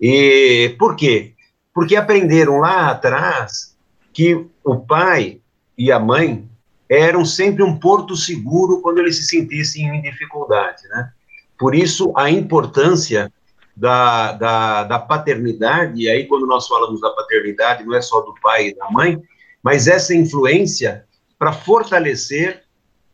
E 0.00 0.74
por 0.78 0.96
quê? 0.96 1.32
Porque 1.72 1.94
aprenderam 1.94 2.58
lá 2.58 2.90
atrás 2.90 3.76
que 4.12 4.44
o 4.64 4.76
pai 4.76 5.40
e 5.78 5.92
a 5.92 5.98
mãe 5.98 6.44
eram 6.88 7.24
sempre 7.24 7.62
um 7.62 7.78
porto 7.78 8.16
seguro 8.16 8.82
quando 8.82 8.98
eles 8.98 9.16
se 9.16 9.24
sentissem 9.24 9.86
em 9.86 10.02
dificuldade, 10.02 10.82
né? 10.88 11.10
Por 11.58 11.74
isso, 11.74 12.12
a 12.16 12.28
importância 12.28 13.32
da, 13.76 14.32
da, 14.32 14.84
da 14.84 14.98
paternidade, 14.98 16.02
e 16.02 16.08
aí 16.08 16.26
quando 16.26 16.46
nós 16.46 16.66
falamos 16.66 17.00
da 17.00 17.10
paternidade, 17.10 17.84
não 17.84 17.94
é 17.94 18.02
só 18.02 18.20
do 18.20 18.34
pai 18.42 18.68
e 18.68 18.76
da 18.76 18.90
mãe, 18.90 19.20
mas 19.62 19.86
essa 19.86 20.14
influência 20.14 21.04
para 21.38 21.52
fortalecer 21.52 22.62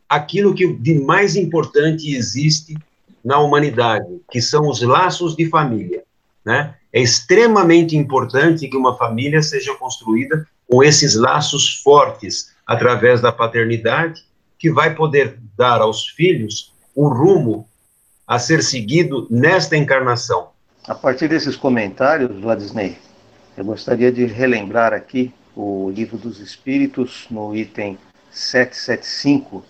aquilo 0.09 0.55
que 0.55 0.73
de 0.73 0.95
mais 0.95 1.37
importante 1.37 2.15
existe 2.15 2.77
na 3.25 3.39
humanidade, 3.39 4.21
que 4.31 4.41
são 4.41 4.69
os 4.69 4.81
laços 4.81 5.37
de 5.37 5.49
família. 5.49 6.03
né? 6.45 6.75
É 6.93 7.01
extremamente 7.01 7.97
importante 7.97 8.69
que 8.69 8.77
uma 8.77 8.97
família 8.97 9.43
seja 9.43 9.75
construída 9.75 10.47
com 10.69 10.83
esses 10.83 11.15
laços 11.15 11.81
fortes 11.83 12.55
através 12.67 13.21
da 13.21 13.31
paternidade, 13.31 14.23
que 14.59 14.71
vai 14.71 14.95
poder 14.95 15.39
dar 15.57 15.81
aos 15.81 16.09
filhos 16.09 16.73
o 16.95 17.09
rumo 17.09 17.69
a 18.29 18.39
ser 18.39 18.63
seguido 18.63 19.27
nesta 19.31 19.75
encarnação. 19.75 20.51
A 20.87 20.95
partir 20.95 21.29
desses 21.29 21.57
comentários, 21.57 22.39
Vladisney, 22.39 22.99
eu 23.57 23.65
gostaria 23.65 24.13
de 24.13 24.27
relembrar 24.27 24.93
aqui 24.93 25.33
o 25.57 25.91
Livro 25.91 26.19
dos 26.19 26.39
Espíritos, 26.39 27.27
no 27.31 27.57
item 27.57 27.97
775, 28.31 29.65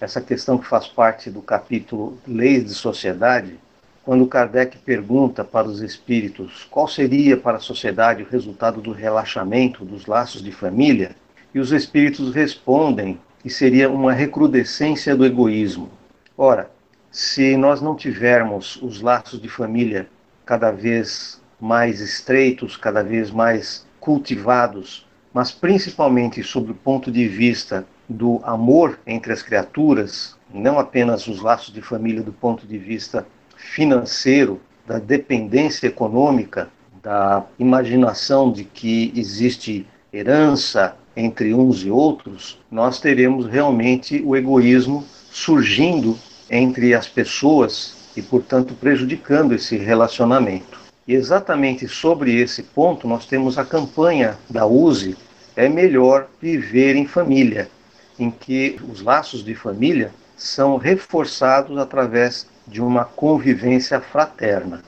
essa 0.00 0.20
questão 0.20 0.58
que 0.58 0.66
faz 0.66 0.88
parte 0.88 1.30
do 1.30 1.40
capítulo 1.40 2.18
Leis 2.26 2.64
de 2.64 2.74
Sociedade, 2.74 3.60
quando 4.04 4.26
Kardec 4.26 4.78
pergunta 4.78 5.44
para 5.44 5.68
os 5.68 5.80
espíritos 5.80 6.66
qual 6.68 6.88
seria 6.88 7.36
para 7.36 7.58
a 7.58 7.60
sociedade 7.60 8.24
o 8.24 8.28
resultado 8.28 8.80
do 8.80 8.90
relaxamento 8.90 9.84
dos 9.84 10.06
laços 10.06 10.42
de 10.42 10.50
família, 10.50 11.14
e 11.54 11.60
os 11.60 11.70
espíritos 11.70 12.34
respondem 12.34 13.20
que 13.40 13.48
seria 13.48 13.88
uma 13.88 14.12
recrudescência 14.12 15.14
do 15.14 15.24
egoísmo. 15.24 15.88
Ora, 16.36 16.70
se 17.10 17.56
nós 17.56 17.80
não 17.80 17.96
tivermos 17.96 18.78
os 18.82 19.00
laços 19.00 19.40
de 19.40 19.48
família 19.48 20.08
cada 20.46 20.70
vez 20.70 21.40
mais 21.60 22.00
estreitos, 22.00 22.76
cada 22.76 23.02
vez 23.02 23.30
mais 23.30 23.86
cultivados, 23.98 25.06
mas 25.32 25.50
principalmente 25.50 26.42
sob 26.42 26.70
o 26.70 26.74
ponto 26.74 27.10
de 27.10 27.26
vista 27.28 27.86
do 28.08 28.40
amor 28.42 28.98
entre 29.06 29.32
as 29.32 29.42
criaturas, 29.42 30.36
não 30.52 30.78
apenas 30.78 31.26
os 31.26 31.40
laços 31.40 31.72
de 31.72 31.82
família 31.82 32.22
do 32.22 32.32
ponto 32.32 32.66
de 32.66 32.78
vista 32.78 33.26
financeiro, 33.56 34.60
da 34.86 34.98
dependência 34.98 35.86
econômica, 35.86 36.68
da 37.02 37.44
imaginação 37.58 38.50
de 38.50 38.64
que 38.64 39.12
existe 39.14 39.86
herança 40.12 40.96
entre 41.16 41.54
uns 41.54 41.84
e 41.84 41.90
outros, 41.90 42.58
nós 42.70 43.00
teremos 43.00 43.46
realmente 43.46 44.22
o 44.24 44.34
egoísmo 44.34 45.04
surgindo 45.30 46.18
entre 46.50 46.94
as 46.94 47.06
pessoas 47.06 47.94
e, 48.16 48.22
portanto, 48.22 48.74
prejudicando 48.74 49.54
esse 49.54 49.76
relacionamento. 49.76 50.80
E 51.06 51.14
exatamente 51.14 51.86
sobre 51.88 52.40
esse 52.40 52.62
ponto, 52.62 53.06
nós 53.06 53.26
temos 53.26 53.56
a 53.56 53.64
campanha 53.64 54.36
da 54.48 54.66
USE 54.66 55.16
É 55.56 55.68
Melhor 55.68 56.28
Viver 56.40 56.96
em 56.96 57.06
Família, 57.06 57.70
em 58.18 58.30
que 58.30 58.78
os 58.90 59.00
laços 59.00 59.44
de 59.44 59.54
família 59.54 60.12
são 60.36 60.76
reforçados 60.76 61.78
através 61.78 62.46
de 62.66 62.80
uma 62.80 63.04
convivência 63.04 64.00
fraterna. 64.00 64.82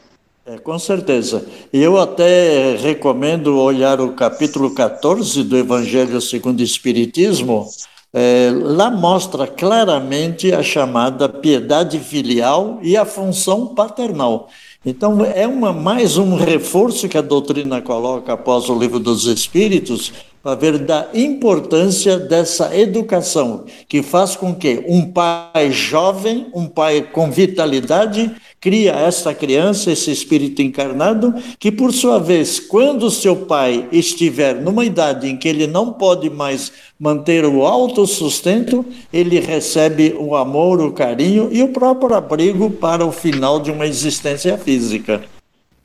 É, 0.44 0.59
com 0.59 0.79
certeza. 0.79 1.46
Eu 1.72 2.01
até 2.01 2.77
recomendo 2.77 3.59
olhar 3.59 4.01
o 4.01 4.12
capítulo 4.14 4.75
14 4.75 5.44
do 5.44 5.57
Evangelho 5.57 6.20
segundo 6.20 6.61
o 6.61 6.64
Espiritismo. 6.64 7.68
É, 8.14 8.51
lá 8.53 8.90
mostra 8.90 9.46
claramente 9.46 10.53
a 10.53 10.62
chamada 10.62 11.29
piedade 11.29 11.98
filial 11.98 12.79
e 12.83 12.94
a 12.96 13.07
função 13.07 13.68
paternal. 13.68 14.48
Então, 14.85 15.25
é 15.25 15.46
uma, 15.46 15.72
mais 15.72 16.18
um 16.18 16.37
reforço 16.37 17.09
que 17.09 17.16
a 17.16 17.22
doutrina 17.22 17.81
coloca 17.81 18.33
após 18.33 18.68
o 18.68 18.79
livro 18.79 18.98
dos 18.98 19.25
Espíritos, 19.27 20.12
para 20.42 20.57
ver 20.57 20.78
da 20.78 21.09
importância 21.14 22.18
dessa 22.18 22.76
educação, 22.76 23.64
que 23.88 24.02
faz 24.02 24.35
com 24.35 24.55
que 24.55 24.85
um 24.88 25.11
pai 25.11 25.70
jovem, 25.70 26.48
um 26.52 26.66
pai 26.66 27.02
com 27.02 27.31
vitalidade, 27.31 28.31
cria 28.61 28.92
essa 28.92 29.33
criança, 29.33 29.92
esse 29.92 30.11
espírito 30.11 30.61
encarnado, 30.61 31.35
que 31.59 31.70
por 31.70 31.92
sua 31.92 32.18
vez, 32.18 32.59
quando 32.59 33.11
seu 33.11 33.37
pai 33.37 33.88
estiver 33.92 34.61
numa 34.61 34.85
idade 34.85 35.28
em 35.28 35.37
que 35.37 35.48
ele 35.48 35.66
não 35.66 35.92
pode 35.92 36.28
mais 36.28 36.72
manter 36.98 37.44
o 37.44 37.64
autossustento, 37.64 38.85
ele 39.12 39.38
recebe 39.38 40.14
o 40.18 40.35
amor, 40.35 40.81
o 40.81 40.92
carinho 40.92 41.48
e 41.52 41.62
o 41.62 41.68
próprio 41.68 42.16
abrigo 42.16 42.68
para 42.70 43.07
o 43.07 43.12
final 43.12 43.61
de 43.61 43.70
uma 43.70 43.87
existência 43.87 44.59
física. 44.59 45.22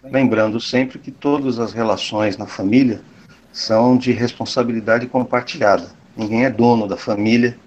Lembrando 0.03 0.59
sempre 0.59 0.97
que 0.97 1.11
todas 1.11 1.59
as 1.59 1.73
relações 1.73 2.37
na 2.37 2.45
família 2.45 3.01
são 3.57 3.97
de 3.97 4.11
responsabilidade 4.11 5.07
compartilhada. 5.07 5.89
Ninguém 6.15 6.45
é 6.45 6.49
dono 6.49 6.87
da 6.87 6.95
família 6.95 7.57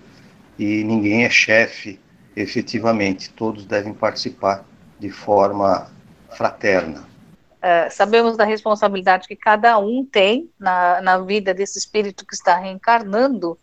e 0.57 0.85
ninguém 0.85 1.24
é 1.24 1.31
chefe 1.31 1.98
efetivamente. 2.37 3.29
Todos 3.31 3.66
devem 3.66 3.92
participar 3.92 4.64
de 5.00 5.11
forma 5.11 5.90
fraterna. 6.31 7.09
É, 7.61 7.90
sabemos 7.90 8.37
da 8.37 8.44
responsabilidade 8.44 9.26
que 9.26 9.35
cada 9.35 9.79
um 9.79 10.07
tem 10.07 10.48
na, 10.61 11.00
na 11.00 11.18
vida 11.18 11.53
desse 11.53 11.76
espírito 11.76 12.24
que 12.24 12.37
está 12.37 12.57
reencarnando 12.57 13.59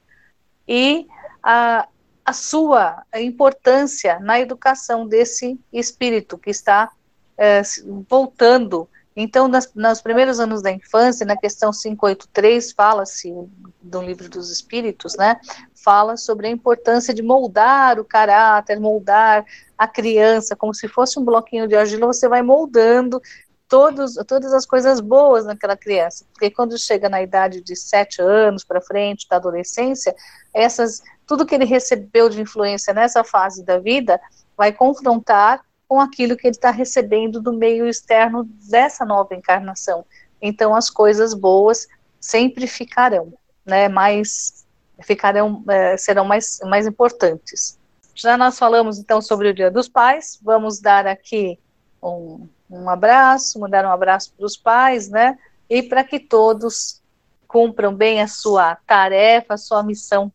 e 0.67 1.07
a, 1.41 1.87
a 2.25 2.33
sua 2.33 3.03
importância 3.15 4.19
na 4.19 4.37
educação 4.37 5.07
desse 5.07 5.57
espírito 5.71 6.37
que 6.37 6.49
está 6.49 6.91
é, 7.37 7.61
voltando 8.09 8.89
então, 9.19 9.47
nas, 9.47 9.73
nos 9.73 9.99
primeiros 9.99 10.39
anos 10.39 10.61
da 10.61 10.71
infância, 10.71 11.25
na 11.25 11.35
questão 11.35 11.71
583, 11.71 12.71
fala-se 12.71 13.33
do 13.81 13.99
livro 13.99 14.29
dos 14.29 14.51
Espíritos, 14.51 15.17
né? 15.17 15.39
Fala 15.73 16.15
sobre 16.15 16.45
a 16.45 16.51
importância 16.51 17.11
de 17.15 17.23
moldar 17.23 17.99
o 17.99 18.05
caráter, 18.05 18.79
moldar 18.79 19.43
a 19.75 19.87
criança, 19.87 20.55
como 20.55 20.71
se 20.71 20.87
fosse 20.87 21.19
um 21.19 21.25
bloquinho 21.25 21.67
de 21.67 21.75
argila, 21.75 22.05
você 22.05 22.29
vai 22.29 22.43
moldando 22.43 23.19
todos, 23.67 24.13
todas 24.27 24.53
as 24.53 24.67
coisas 24.67 24.99
boas 24.99 25.45
naquela 25.45 25.75
criança. 25.75 26.23
Porque 26.31 26.51
quando 26.51 26.77
chega 26.77 27.09
na 27.09 27.19
idade 27.19 27.59
de 27.59 27.75
sete 27.75 28.21
anos 28.21 28.63
para 28.63 28.79
frente, 28.79 29.27
da 29.27 29.37
adolescência, 29.37 30.15
essas, 30.53 31.01
tudo 31.25 31.43
que 31.43 31.55
ele 31.55 31.65
recebeu 31.65 32.29
de 32.29 32.39
influência 32.39 32.93
nessa 32.93 33.23
fase 33.23 33.65
da 33.65 33.79
vida 33.79 34.21
vai 34.55 34.71
confrontar 34.71 35.65
com 35.87 36.01
aquilo 36.01 36.35
que 36.35 36.47
ele 36.47 36.55
está 36.55 36.69
recebendo 36.69 37.41
do 37.41 37.53
meio 37.53 37.87
externo 37.87 38.43
dessa 38.69 39.05
nova 39.05 39.33
encarnação. 39.33 40.05
Então, 40.41 40.75
as 40.75 40.89
coisas 40.89 41.33
boas 41.33 41.87
sempre 42.19 42.67
ficarão, 42.67 43.33
né, 43.65 43.87
mais, 43.87 44.65
ficarão, 45.01 45.63
é, 45.69 45.97
serão 45.97 46.25
mais, 46.25 46.59
mais 46.65 46.85
importantes. 46.85 47.79
Já 48.13 48.37
nós 48.37 48.57
falamos, 48.57 48.97
então, 48.97 49.21
sobre 49.21 49.49
o 49.49 49.53
Dia 49.53 49.71
dos 49.71 49.87
Pais, 49.87 50.39
vamos 50.41 50.79
dar 50.79 51.07
aqui 51.07 51.57
um, 52.03 52.47
um 52.69 52.89
abraço, 52.89 53.59
mandar 53.59 53.85
um 53.85 53.91
abraço 53.91 54.33
para 54.35 54.45
os 54.45 54.57
pais, 54.57 55.09
né, 55.09 55.37
e 55.69 55.81
para 55.81 56.03
que 56.03 56.19
todos 56.19 57.01
cumpram 57.47 57.93
bem 57.93 58.21
a 58.21 58.27
sua 58.27 58.75
tarefa, 58.75 59.53
a 59.53 59.57
sua 59.57 59.81
missão 59.81 60.31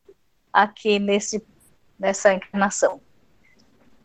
aqui 0.53 0.99
nesse, 0.99 1.45
nessa 1.99 2.33
encarnação. 2.33 3.01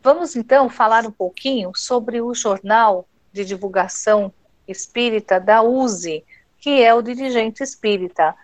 Vamos 0.02 0.36
então 0.36 0.68
falar 0.68 1.04
um 1.04 1.10
pouquinho 1.10 1.72
sobre 1.74 2.20
o 2.20 2.34
jornal 2.34 3.06
de 3.32 3.44
divulgação 3.44 4.32
espírita 4.66 5.40
da 5.40 5.62
USE, 5.62 6.24
que 6.58 6.82
é 6.82 6.94
o 6.94 7.02
Dirigente 7.02 7.62
Espírita. 7.62 8.34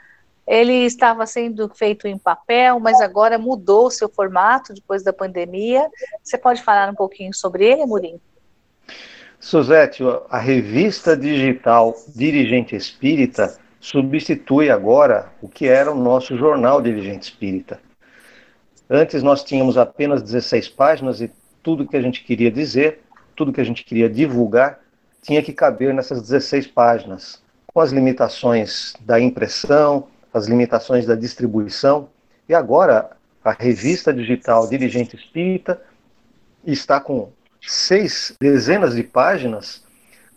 Ele 0.47 0.85
estava 0.85 1.27
sendo 1.27 1.69
feito 1.69 2.07
em 2.07 2.19
papel, 2.19 2.79
mas 2.79 3.01
agora 3.01 3.39
mudou 3.39 3.91
seu 3.91 4.09
formato 4.09 4.75
depois 4.75 5.03
da 5.03 5.13
pandemia. 5.13 5.89
Você 6.23 6.37
pode 6.37 6.63
falar 6.63 6.91
um 6.91 6.95
pouquinho 6.95 7.33
sobre 7.33 7.65
ele, 7.65 7.87
Murim? 7.87 8.21
Suzete, 9.41 10.03
a 10.29 10.39
revista 10.39 11.17
digital 11.17 11.95
Dirigente 12.15 12.75
Espírita 12.75 13.59
substitui 13.79 14.71
agora 14.71 15.31
o 15.43 15.49
que 15.49 15.67
era 15.67 15.93
o 15.93 15.95
nosso 15.95 16.37
jornal 16.37 16.81
Dirigente 16.81 17.31
Espírita. 17.31 17.79
Antes 18.89 19.23
nós 19.23 19.43
tínhamos 19.45 19.79
apenas 19.79 20.23
16 20.23 20.69
páginas 20.71 21.21
e 21.21 21.31
tudo 21.65 21.89
que 21.89 21.97
a 21.97 22.03
gente 22.03 22.23
queria 22.23 22.51
dizer, 22.51 23.01
tudo 23.35 23.53
que 23.53 23.61
a 23.61 23.65
gente 23.65 23.85
queria 23.85 24.09
divulgar, 24.09 24.79
tinha 25.23 25.43
que 25.43 25.53
caber 25.53 25.95
nessas 25.95 26.21
16 26.21 26.67
páginas, 26.69 27.43
com 27.67 27.81
as 27.81 27.91
limitações 27.91 28.93
da 29.01 29.19
impressão, 29.19 30.07
as 30.33 30.47
limitações 30.47 31.07
da 31.07 31.15
distribuição. 31.15 32.11
E 32.47 32.55
agora, 32.55 33.17
a 33.43 33.53
revista 33.53 34.13
digital 34.13 34.69
Dirigente 34.69 35.17
Espírita 35.17 35.81
está 36.65 37.01
com 37.01 37.33
seis 37.61 38.37
dezenas 38.39 38.95
de 38.95 39.03
páginas 39.03 39.83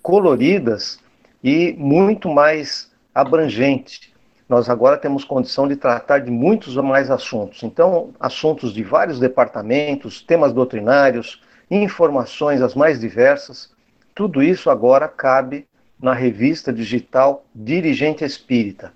coloridas 0.02 1.00
e 1.44 1.74
muito 1.78 2.30
mais 2.30 2.90
abrangente. 3.14 4.14
Nós 4.48 4.70
agora 4.70 4.98
temos 4.98 5.26
condição 5.26 5.68
de 5.68 5.76
tratar 5.76 6.20
de 6.20 6.32
muitos 6.32 6.76
mais 6.78 7.12
assuntos. 7.12 7.64
Então, 7.64 8.12
assuntos 8.20 8.74
de 8.74 8.82
vários 8.82 9.20
departamentos, 9.20 10.22
temas 10.22 10.54
doutrinários, 10.54 11.42
informações 11.70 12.62
as 12.62 12.74
mais 12.74 13.00
diversas, 13.00 13.70
tudo 14.16 14.42
isso 14.42 14.70
agora 14.70 15.08
cabe 15.08 15.68
na 16.02 16.14
revista 16.14 16.72
digital 16.72 17.44
Dirigente 17.54 18.24
Espírita. 18.24 18.94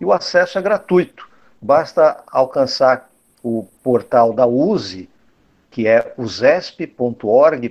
E 0.00 0.04
o 0.04 0.12
acesso 0.12 0.58
é 0.58 0.62
gratuito. 0.62 1.28
Basta 1.60 2.22
alcançar 2.30 3.10
o 3.42 3.68
portal 3.82 4.32
da 4.32 4.46
USE, 4.46 5.08
que 5.70 5.86
é 5.86 6.14
usesp.org.br, 6.16 7.68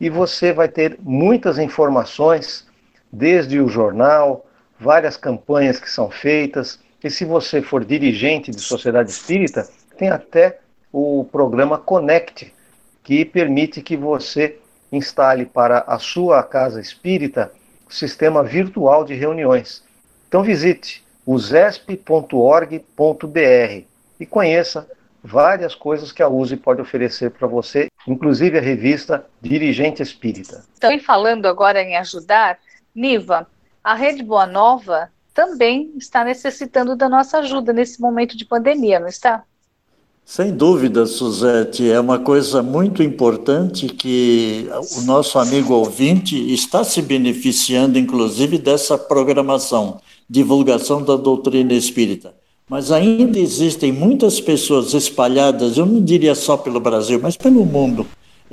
e 0.00 0.10
você 0.10 0.52
vai 0.52 0.68
ter 0.68 0.98
muitas 1.00 1.58
informações, 1.58 2.66
desde 3.10 3.60
o 3.60 3.68
jornal, 3.68 4.43
várias 4.78 5.16
campanhas 5.16 5.78
que 5.78 5.90
são 5.90 6.10
feitas, 6.10 6.78
e 7.02 7.10
se 7.10 7.24
você 7.24 7.60
for 7.60 7.84
dirigente 7.84 8.50
de 8.50 8.60
sociedade 8.60 9.10
espírita, 9.10 9.68
tem 9.96 10.08
até 10.08 10.58
o 10.92 11.26
programa 11.30 11.76
Connect, 11.76 12.52
que 13.02 13.24
permite 13.24 13.82
que 13.82 13.96
você 13.96 14.58
instale 14.90 15.44
para 15.44 15.80
a 15.86 15.98
sua 15.98 16.42
casa 16.42 16.80
espírita 16.80 17.52
o 17.86 17.92
sistema 17.92 18.42
virtual 18.42 19.04
de 19.04 19.14
reuniões. 19.14 19.84
Então 20.28 20.42
visite 20.42 21.04
usesp.org.br 21.26 22.74
e 24.20 24.26
conheça 24.26 24.88
várias 25.22 25.74
coisas 25.74 26.12
que 26.12 26.22
a 26.22 26.28
USE 26.28 26.56
pode 26.56 26.80
oferecer 26.80 27.30
para 27.30 27.48
você, 27.48 27.88
inclusive 28.06 28.58
a 28.58 28.60
revista 28.60 29.26
Dirigente 29.40 30.02
Espírita. 30.02 30.64
Então, 30.76 30.98
falando 31.00 31.46
agora 31.46 31.82
em 31.82 31.96
ajudar, 31.96 32.58
Niva, 32.94 33.46
a 33.84 33.94
Rede 33.94 34.22
Boa 34.22 34.46
Nova 34.46 35.10
também 35.34 35.92
está 35.98 36.24
necessitando 36.24 36.96
da 36.96 37.06
nossa 37.06 37.38
ajuda 37.38 37.70
nesse 37.70 38.00
momento 38.00 38.34
de 38.34 38.46
pandemia, 38.46 38.98
não 38.98 39.08
está? 39.08 39.44
Sem 40.24 40.56
dúvida, 40.56 41.04
Suzete, 41.04 41.90
é 41.90 42.00
uma 42.00 42.18
coisa 42.18 42.62
muito 42.62 43.02
importante 43.02 43.88
que 43.88 44.66
o 44.96 45.02
nosso 45.02 45.38
amigo 45.38 45.74
ouvinte 45.74 46.34
está 46.54 46.82
se 46.82 47.02
beneficiando, 47.02 47.98
inclusive, 47.98 48.56
dessa 48.56 48.96
programação, 48.96 50.00
divulgação 50.30 51.02
da 51.02 51.16
doutrina 51.16 51.74
espírita. 51.74 52.34
Mas 52.66 52.90
ainda 52.90 53.38
existem 53.38 53.92
muitas 53.92 54.40
pessoas 54.40 54.94
espalhadas, 54.94 55.76
eu 55.76 55.84
não 55.84 56.02
diria 56.02 56.34
só 56.34 56.56
pelo 56.56 56.80
Brasil, 56.80 57.20
mas 57.22 57.36
pelo 57.36 57.66
mundo. 57.66 58.06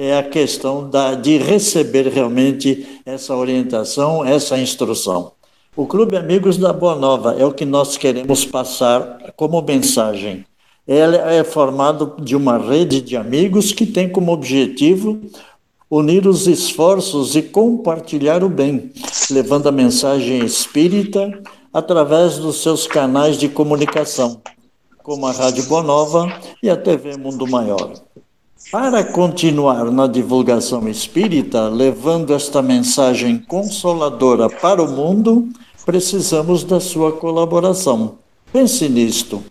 É 0.03 0.17
a 0.17 0.23
questão 0.23 0.89
da, 0.89 1.13
de 1.13 1.37
receber 1.37 2.07
realmente 2.07 2.99
essa 3.05 3.35
orientação, 3.35 4.25
essa 4.25 4.57
instrução. 4.57 5.33
O 5.75 5.85
Clube 5.85 6.17
Amigos 6.17 6.57
da 6.57 6.73
Boa 6.73 6.95
Nova 6.95 7.35
é 7.37 7.45
o 7.45 7.53
que 7.53 7.65
nós 7.65 7.97
queremos 7.97 8.43
passar 8.43 9.31
como 9.35 9.61
mensagem. 9.61 10.43
Ele 10.87 11.17
é 11.17 11.43
formado 11.43 12.15
de 12.19 12.35
uma 12.35 12.57
rede 12.57 12.99
de 12.99 13.15
amigos 13.15 13.73
que 13.73 13.85
tem 13.85 14.09
como 14.09 14.31
objetivo 14.31 15.21
unir 15.87 16.25
os 16.25 16.47
esforços 16.47 17.35
e 17.35 17.43
compartilhar 17.43 18.43
o 18.43 18.49
bem, 18.49 18.91
levando 19.29 19.69
a 19.69 19.71
mensagem 19.71 20.43
espírita 20.43 21.31
através 21.71 22.39
dos 22.39 22.63
seus 22.63 22.87
canais 22.87 23.37
de 23.37 23.47
comunicação, 23.47 24.41
como 25.03 25.27
a 25.27 25.31
Rádio 25.31 25.65
Bonova 25.65 26.41
e 26.63 26.71
a 26.71 26.75
TV 26.75 27.17
Mundo 27.17 27.45
Maior. 27.45 27.93
Para 28.69 29.01
continuar 29.03 29.89
na 29.91 30.07
divulgação 30.07 30.89
espírita, 30.89 31.69
levando 31.69 32.33
esta 32.33 32.61
mensagem 32.61 33.37
consoladora 33.37 34.49
para 34.49 34.83
o 34.83 34.91
mundo, 34.91 35.47
precisamos 35.85 36.63
da 36.63 36.81
sua 36.81 37.13
colaboração. 37.13 38.15
Pense 38.51 38.89
nisto. 38.89 39.41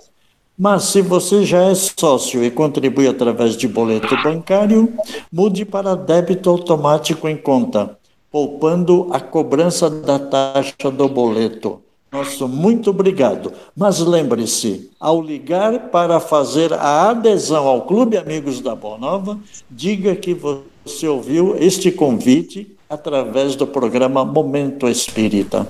Mas 0.60 0.84
se 0.84 1.02
você 1.02 1.46
já 1.46 1.62
é 1.62 1.74
sócio 1.74 2.44
e 2.44 2.52
contribui 2.52 3.08
através 3.08 3.56
de 3.56 3.66
boleto 3.66 4.14
bancário, 4.22 4.94
mude 5.32 5.64
para 5.64 5.96
débito 5.96 6.50
automático 6.50 7.30
em 7.30 7.38
conta, 7.38 7.98
poupando 8.30 9.08
a 9.10 9.22
cobrança 9.22 9.90
da 9.90 10.20
taxa 10.20 10.92
do 10.92 11.08
boleto. 11.08 11.82
Nosso 12.12 12.46
muito 12.46 12.90
obrigado. 12.90 13.54
Mas 13.74 14.00
lembre-se, 14.00 14.92
ao 15.00 15.22
ligar 15.22 15.92
para 15.92 16.20
fazer 16.20 16.74
a 16.74 17.10
adesão 17.10 17.66
ao 17.66 17.84
Clube 17.84 18.18
Amigos 18.18 18.60
da 18.60 18.76
Boa 18.76 18.98
Nova, 18.98 19.40
diga 19.72 20.14
que 20.14 20.34
você 20.34 21.08
ouviu 21.08 21.56
este 21.58 21.90
convite 21.90 22.76
através 22.90 23.56
do 23.56 23.66
programa 23.66 24.26
Momento 24.26 24.90
Espírita. 24.90 25.66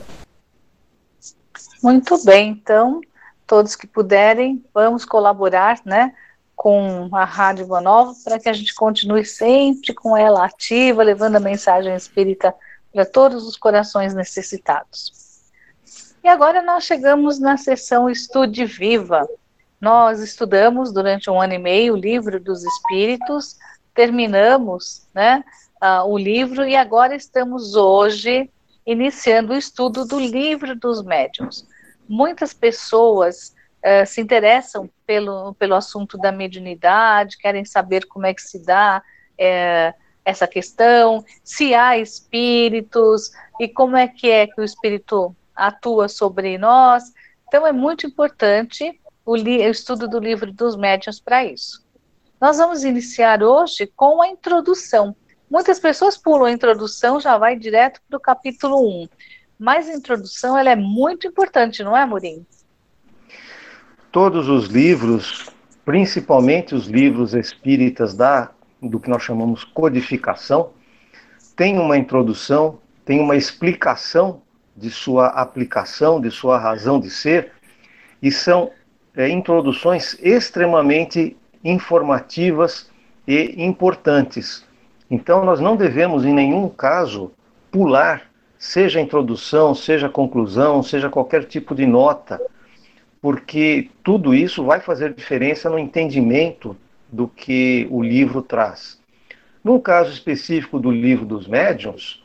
Muito 1.83 2.23
bem, 2.25 2.49
então, 2.49 3.01
todos 3.49 3.75
que 3.75 3.87
puderem, 3.87 4.63
vamos 4.71 5.03
colaborar, 5.03 5.81
né, 5.83 6.13
com 6.55 7.09
a 7.11 7.25
Rádio 7.25 7.65
Boa 7.65 7.81
Nova, 7.81 8.13
para 8.23 8.37
que 8.37 8.47
a 8.47 8.53
gente 8.53 8.75
continue 8.75 9.25
sempre 9.25 9.91
com 9.91 10.15
ela 10.15 10.45
ativa, 10.45 11.01
levando 11.01 11.37
a 11.37 11.39
mensagem 11.39 11.95
espírita 11.95 12.53
para 12.93 13.05
todos 13.05 13.47
os 13.47 13.57
corações 13.57 14.13
necessitados. 14.13 15.11
E 16.23 16.27
agora 16.27 16.61
nós 16.61 16.83
chegamos 16.83 17.39
na 17.39 17.57
sessão 17.57 18.07
Estude 18.07 18.65
Viva. 18.65 19.27
Nós 19.81 20.19
estudamos 20.19 20.93
durante 20.93 21.27
um 21.27 21.41
ano 21.41 21.53
e 21.53 21.57
meio 21.57 21.93
o 21.93 21.97
livro 21.97 22.39
dos 22.39 22.63
Espíritos, 22.63 23.57
terminamos, 23.95 25.07
né, 25.11 25.43
uh, 25.81 26.07
o 26.07 26.19
livro 26.19 26.67
e 26.67 26.75
agora 26.75 27.15
estamos 27.15 27.73
hoje 27.73 28.47
iniciando 28.85 29.53
o 29.53 29.57
estudo 29.57 30.05
do 30.05 30.19
livro 30.19 30.75
dos 30.75 31.01
médiuns. 31.01 31.65
Muitas 32.09 32.53
pessoas 32.53 33.55
uh, 33.85 34.05
se 34.05 34.19
interessam 34.19 34.89
pelo, 35.05 35.53
pelo 35.53 35.75
assunto 35.75 36.17
da 36.17 36.31
mediunidade, 36.31 37.37
querem 37.37 37.63
saber 37.63 38.07
como 38.07 38.25
é 38.25 38.33
que 38.33 38.41
se 38.41 38.65
dá 38.65 39.01
uh, 39.01 39.99
essa 40.25 40.47
questão, 40.47 41.23
se 41.43 41.75
há 41.75 41.97
espíritos 41.99 43.31
e 43.59 43.67
como 43.67 43.95
é 43.95 44.07
que 44.07 44.29
é 44.29 44.47
que 44.47 44.59
o 44.59 44.63
espírito 44.63 45.35
atua 45.55 46.07
sobre 46.07 46.57
nós. 46.57 47.03
Então 47.47 47.65
é 47.67 47.71
muito 47.71 48.07
importante 48.07 48.99
o, 49.23 49.33
o 49.33 49.37
estudo 49.37 50.07
do 50.07 50.19
livro 50.19 50.51
dos 50.51 50.75
médiuns 50.75 51.19
para 51.19 51.45
isso. 51.45 51.87
Nós 52.41 52.57
vamos 52.57 52.83
iniciar 52.83 53.43
hoje 53.43 53.85
com 53.95 54.19
a 54.21 54.27
introdução 54.27 55.15
Muitas 55.49 55.79
pessoas 55.79 56.15
pulam 56.15 56.45
a 56.45 56.51
introdução, 56.51 57.19
já 57.19 57.35
vai 57.37 57.57
direto 57.57 57.99
para 58.07 58.17
o 58.17 58.21
capítulo 58.21 59.03
1. 59.03 59.09
Mas 59.59 59.89
a 59.89 59.93
introdução 59.93 60.57
ela 60.57 60.69
é 60.69 60.75
muito 60.75 61.27
importante, 61.27 61.83
não 61.83 61.95
é, 61.95 62.05
Murim? 62.05 62.45
Todos 64.11 64.47
os 64.47 64.67
livros, 64.67 65.49
principalmente 65.83 66.73
os 66.73 66.87
livros 66.87 67.33
espíritas 67.33 68.15
da 68.15 68.51
do 68.81 68.97
que 68.97 69.09
nós 69.09 69.21
chamamos 69.21 69.65
codificação, 69.65 70.71
têm 71.53 71.77
uma 71.77 71.97
introdução, 71.97 72.79
tem 73.03 73.19
uma 73.19 73.35
explicação 73.35 74.41
de 74.73 74.89
sua 74.89 75.27
aplicação, 75.27 76.21
de 76.21 76.31
sua 76.31 76.57
razão 76.57 76.97
de 76.97 77.09
ser, 77.09 77.51
e 78.21 78.31
são 78.31 78.71
é, 79.13 79.27
introduções 79.27 80.17
extremamente 80.21 81.35
informativas 81.61 82.89
e 83.27 83.61
importantes 83.61 84.65
então, 85.09 85.43
nós 85.43 85.59
não 85.59 85.75
devemos, 85.75 86.23
em 86.23 86.33
nenhum 86.33 86.69
caso, 86.69 87.31
pular, 87.71 88.28
seja 88.59 88.99
a 88.99 89.01
introdução, 89.01 89.73
seja 89.73 90.07
a 90.07 90.11
conclusão, 90.11 90.83
seja 90.83 91.09
qualquer 91.09 91.45
tipo 91.45 91.73
de 91.73 91.85
nota, 91.85 92.41
porque 93.21 93.89
tudo 94.03 94.35
isso 94.35 94.65
vai 94.65 94.81
fazer 94.81 95.13
diferença 95.13 95.69
no 95.69 95.79
entendimento 95.79 96.75
do 97.09 97.25
que 97.25 97.87
o 97.89 98.03
livro 98.03 98.41
traz. 98.41 98.99
No 99.63 99.79
caso 99.79 100.11
específico 100.11 100.77
do 100.77 100.91
livro 100.91 101.25
dos 101.25 101.47
médiuns, 101.47 102.21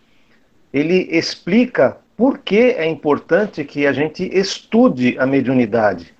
ele 0.72 1.08
explica 1.10 1.98
por 2.16 2.38
que 2.38 2.58
é 2.58 2.86
importante 2.86 3.64
que 3.64 3.86
a 3.86 3.92
gente 3.92 4.28
estude 4.36 5.16
a 5.18 5.26
mediunidade. 5.26 6.12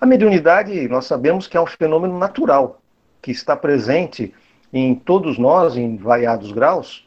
A 0.00 0.06
mediunidade, 0.06 0.88
nós 0.88 1.04
sabemos 1.04 1.46
que 1.46 1.56
é 1.56 1.60
um 1.60 1.66
fenômeno 1.66 2.18
natural, 2.18 2.80
que 3.20 3.30
está 3.30 3.54
presente 3.54 4.32
em 4.72 4.94
todos 4.94 5.38
nós, 5.38 5.76
em 5.76 5.96
variados 5.96 6.50
graus, 6.50 7.06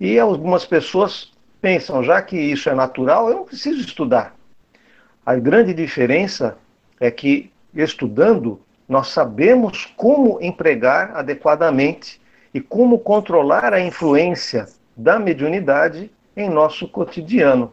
e 0.00 0.18
algumas 0.18 0.64
pessoas 0.64 1.33
pensam, 1.64 2.04
já 2.04 2.20
que 2.20 2.36
isso 2.36 2.68
é 2.68 2.74
natural, 2.74 3.30
eu 3.30 3.36
não 3.36 3.44
preciso 3.46 3.80
estudar. 3.80 4.36
A 5.24 5.34
grande 5.36 5.72
diferença 5.72 6.58
é 7.00 7.10
que, 7.10 7.50
estudando, 7.74 8.60
nós 8.86 9.08
sabemos 9.08 9.86
como 9.96 10.38
empregar 10.42 11.16
adequadamente 11.16 12.20
e 12.52 12.60
como 12.60 12.98
controlar 12.98 13.72
a 13.72 13.80
influência 13.80 14.66
da 14.94 15.18
mediunidade 15.18 16.10
em 16.36 16.50
nosso 16.50 16.86
cotidiano. 16.86 17.72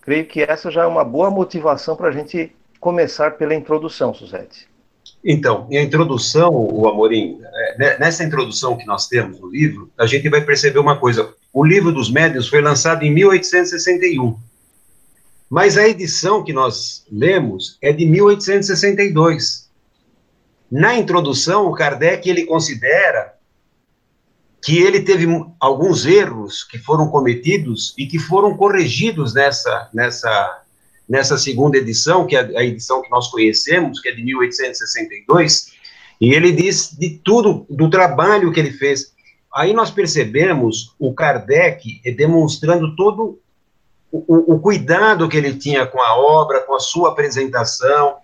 Creio 0.00 0.24
que 0.24 0.40
essa 0.40 0.70
já 0.70 0.84
é 0.84 0.86
uma 0.86 1.04
boa 1.04 1.30
motivação 1.30 1.94
para 1.94 2.08
a 2.08 2.12
gente 2.12 2.50
começar 2.80 3.32
pela 3.32 3.54
introdução, 3.54 4.14
Suzete. 4.14 4.66
Então, 5.22 5.68
a 5.70 5.82
introdução, 5.82 6.54
o 6.54 6.88
Amorim, 6.88 7.42
né, 7.76 7.98
nessa 7.98 8.24
introdução 8.24 8.74
que 8.78 8.86
nós 8.86 9.06
temos 9.06 9.38
no 9.38 9.50
livro, 9.50 9.90
a 9.98 10.06
gente 10.06 10.30
vai 10.30 10.40
perceber 10.40 10.78
uma 10.78 10.98
coisa. 10.98 11.34
O 11.54 11.64
livro 11.64 11.92
dos 11.92 12.10
médiuns 12.10 12.48
foi 12.48 12.60
lançado 12.60 13.04
em 13.04 13.14
1861. 13.14 14.36
Mas 15.48 15.78
a 15.78 15.86
edição 15.86 16.42
que 16.42 16.52
nós 16.52 17.06
lemos 17.08 17.78
é 17.80 17.92
de 17.92 18.04
1862. 18.04 19.70
Na 20.68 20.96
introdução, 20.96 21.66
o 21.68 21.72
Kardec 21.72 22.28
ele 22.28 22.44
considera 22.44 23.34
que 24.60 24.78
ele 24.78 25.02
teve 25.02 25.26
alguns 25.60 26.04
erros 26.04 26.64
que 26.64 26.76
foram 26.76 27.06
cometidos 27.06 27.94
e 27.96 28.06
que 28.06 28.18
foram 28.18 28.56
corrigidos 28.56 29.32
nessa, 29.32 29.88
nessa, 29.94 30.62
nessa 31.08 31.38
segunda 31.38 31.78
edição, 31.78 32.26
que 32.26 32.34
é 32.34 32.40
a 32.58 32.64
edição 32.64 33.00
que 33.00 33.10
nós 33.12 33.28
conhecemos, 33.28 34.00
que 34.00 34.08
é 34.08 34.12
de 34.12 34.24
1862, 34.24 35.72
e 36.20 36.34
ele 36.34 36.50
diz 36.50 36.96
de 36.98 37.20
tudo, 37.22 37.64
do 37.70 37.88
trabalho 37.88 38.50
que 38.50 38.58
ele 38.58 38.72
fez. 38.72 39.13
Aí 39.54 39.72
nós 39.72 39.90
percebemos 39.90 40.94
o 40.98 41.14
Kardec 41.14 42.00
demonstrando 42.16 42.96
todo 42.96 43.38
o, 44.10 44.54
o, 44.54 44.60
cuidado 44.60 45.28
que 45.28 45.36
ele 45.36 45.54
tinha 45.54 45.86
com 45.86 46.00
a 46.00 46.16
obra, 46.16 46.60
com 46.60 46.74
a 46.74 46.80
sua 46.80 47.10
apresentação, 47.10 48.16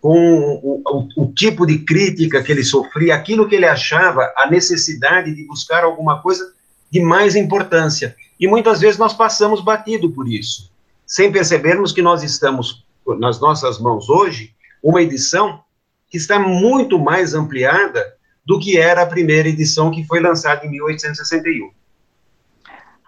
com 0.00 0.60
o, 0.62 0.82
o, 0.84 1.24
o, 1.24 1.32
tipo 1.32 1.66
de 1.66 1.78
crítica 1.78 2.42
que 2.42 2.50
ele 2.50 2.64
sofria, 2.64 3.14
aquilo 3.14 3.48
que 3.48 3.54
ele 3.54 3.66
achava, 3.66 4.32
a 4.36 4.48
necessidade 4.50 5.34
de 5.34 5.46
buscar 5.46 5.84
alguma 5.84 6.22
coisa 6.22 6.54
de 6.90 7.00
mais 7.00 7.36
importância. 7.36 8.16
E 8.38 8.46
muitas 8.46 8.80
vezes 8.80 8.98
nós 8.98 9.12
passamos 9.12 9.62
batido 9.62 10.10
por 10.10 10.28
isso, 10.28 10.70
sem 11.06 11.30
percebermos 11.30 11.92
que 11.92 12.02
nós 12.02 12.22
estamos 12.22 12.84
nas 13.18 13.40
nossas 13.40 13.78
mãos 13.78 14.08
hoje 14.08 14.54
uma 14.82 15.02
edição 15.02 15.60
que 16.08 16.16
está 16.16 16.38
muito 16.38 16.98
mais 16.98 17.34
ampliada 17.34 18.15
do 18.46 18.60
que 18.60 18.78
era 18.78 19.02
a 19.02 19.06
primeira 19.06 19.48
edição 19.48 19.90
que 19.90 20.04
foi 20.04 20.20
lançada 20.20 20.64
em 20.64 20.70
1861. 20.70 21.70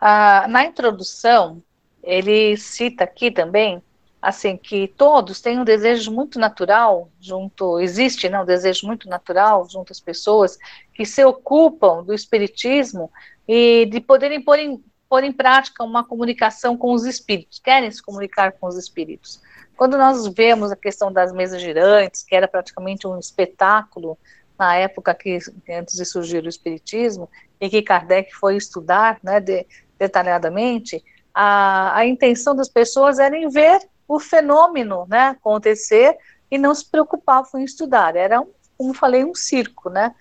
Ah, 0.01 0.47
na 0.49 0.65
introdução, 0.65 1.63
ele 2.03 2.57
cita 2.57 3.05
aqui 3.05 3.31
também, 3.31 3.83
assim, 4.21 4.57
que 4.57 4.89
todos 4.89 5.41
têm 5.41 5.61
um 5.61 5.65
desejo 5.65 6.13
muito 6.13 6.39
natural 6.39 7.09
junto, 7.21 7.79
existe 7.79 8.29
né, 8.29 8.41
um 8.41 8.45
desejo 8.45 8.87
muito 8.87 9.09
natural 9.09 9.69
junto 9.71 9.93
às 9.93 10.01
pessoas 10.01 10.59
que 10.93 11.05
se 11.05 11.25
ocupam 11.25 12.03
do 12.03 12.13
espiritismo 12.13 13.11
e 13.47 13.87
de 13.87 14.01
poderem 14.01 14.43
pôr 14.43 14.59
em, 14.59 14.83
pôr 15.09 15.23
em 15.23 15.33
prática 15.33 15.85
uma 15.85 16.05
comunicação 16.05 16.77
com 16.77 16.93
os 16.93 17.05
espíritos, 17.05 17.61
querem 17.61 17.91
se 17.91 18.03
comunicar 18.03 18.53
com 18.53 18.67
os 18.67 18.77
espíritos. 18.77 19.41
Quando 19.77 19.97
nós 19.97 20.27
vemos 20.29 20.73
a 20.73 20.77
questão 20.77 21.13
das 21.13 21.33
mesas 21.33 21.63
girantes, 21.63 22.25
que 22.25 22.35
era 22.35 22.49
praticamente 22.49 23.07
um 23.07 23.17
espetáculo 23.17 24.19
na 24.59 24.75
época 24.77 25.15
que 25.15 25.39
antes 25.71 25.95
de 25.95 26.05
surgir 26.05 26.45
o 26.45 26.49
espiritismo 26.49 27.31
e 27.61 27.69
que 27.69 27.83
Kardec 27.83 28.35
foi 28.35 28.57
estudar, 28.57 29.19
né, 29.23 29.41
de, 29.41 29.67
detalhadamente, 29.99 31.05
a, 31.33 31.97
a 31.97 32.07
intenção 32.07 32.57
das 32.57 32.69
pessoas 32.69 33.19
era 33.19 33.37
em 33.37 33.49
ver 33.49 33.81
o 34.07 34.19
fenômeno 34.19 35.07
né, 35.09 35.29
acontecer 35.29 36.17
e 36.51 36.59
não 36.59 36.75
se 36.75 36.91
preocupavam 36.91 37.61
em 37.61 37.65
estudar. 37.65 38.17
Era, 38.17 38.43
como 38.77 38.95
falei, 38.95 39.25
um 39.25 39.35
circo, 39.35 39.91
né? 39.91 40.15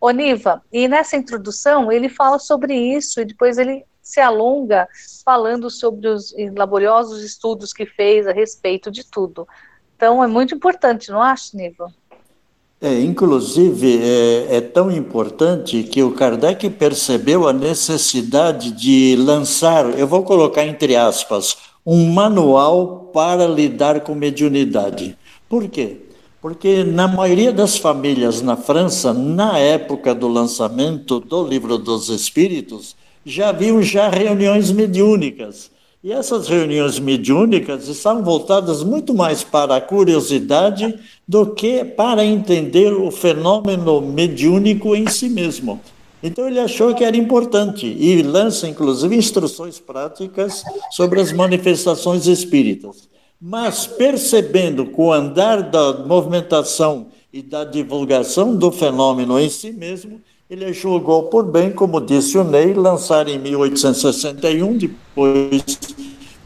Oniva, 0.00 0.62
e 0.70 0.86
nessa 0.86 1.16
introdução 1.16 1.90
ele 1.90 2.10
fala 2.10 2.38
sobre 2.38 2.74
isso 2.74 3.20
e 3.20 3.24
depois 3.24 3.56
ele 3.56 3.86
se 4.02 4.20
alonga 4.20 4.86
falando 5.24 5.70
sobre 5.70 6.08
os 6.08 6.34
laboriosos 6.54 7.22
estudos 7.22 7.72
que 7.72 7.86
fez 7.86 8.26
a 8.26 8.32
respeito 8.32 8.90
de 8.90 9.02
tudo. 9.02 9.48
Então 9.96 10.22
é 10.22 10.26
muito 10.26 10.54
importante, 10.54 11.10
não 11.10 11.22
acha, 11.22 11.56
Niva? 11.56 11.90
É, 12.80 13.00
inclusive, 13.00 13.98
é, 14.02 14.56
é, 14.56 14.60
tão 14.60 14.90
importante 14.90 15.82
que 15.84 16.02
o 16.02 16.12
Kardec 16.12 16.68
percebeu 16.70 17.48
a 17.48 17.52
necessidade 17.52 18.72
de 18.72 19.16
lançar, 19.16 19.98
eu 19.98 20.06
vou 20.06 20.22
colocar 20.22 20.66
entre 20.66 20.94
aspas, 20.94 21.56
um 21.86 22.12
manual 22.12 23.10
para 23.12 23.46
lidar 23.46 24.00
com 24.00 24.14
mediunidade. 24.14 25.16
Por 25.48 25.68
quê? 25.68 25.98
Porque 26.42 26.84
na 26.84 27.08
maioria 27.08 27.52
das 27.52 27.78
famílias 27.78 28.42
na 28.42 28.56
França, 28.56 29.14
na 29.14 29.58
época 29.58 30.14
do 30.14 30.28
lançamento 30.28 31.20
do 31.20 31.46
Livro 31.46 31.78
dos 31.78 32.10
Espíritos, 32.10 32.94
já 33.24 33.48
haviam 33.48 33.80
já 33.80 34.10
reuniões 34.10 34.70
mediúnicas. 34.70 35.70
E 36.04 36.12
essas 36.12 36.48
reuniões 36.48 36.98
mediúnicas 36.98 37.88
estavam 37.88 38.22
voltadas 38.22 38.82
muito 38.82 39.14
mais 39.14 39.42
para 39.42 39.76
a 39.76 39.80
curiosidade 39.80 40.98
do 41.26 41.46
que 41.46 41.82
para 41.82 42.22
entender 42.22 42.92
o 42.92 43.10
fenômeno 43.10 44.02
mediúnico 44.02 44.94
em 44.94 45.08
si 45.08 45.30
mesmo. 45.30 45.80
Então 46.22 46.46
ele 46.46 46.60
achou 46.60 46.94
que 46.94 47.02
era 47.02 47.16
importante 47.16 47.86
e 47.86 48.20
lança 48.20 48.68
inclusive 48.68 49.16
instruções 49.16 49.78
práticas 49.78 50.62
sobre 50.90 51.22
as 51.22 51.32
manifestações 51.32 52.26
espíritas. 52.26 53.08
Mas 53.40 53.86
percebendo 53.86 54.84
com 54.84 55.06
o 55.06 55.12
andar 55.12 55.62
da 55.62 56.04
movimentação 56.04 57.06
e 57.32 57.40
da 57.40 57.64
divulgação 57.64 58.54
do 58.54 58.70
fenômeno 58.70 59.40
em 59.40 59.48
si 59.48 59.72
mesmo, 59.72 60.20
ele 60.54 60.72
julgou 60.72 61.24
por 61.24 61.44
bem, 61.44 61.72
como 61.72 62.00
disse 62.00 62.38
o 62.38 62.44
Ney, 62.44 62.72
lançar 62.74 63.26
em 63.26 63.40
1861, 63.40 64.78
depois 64.78 65.64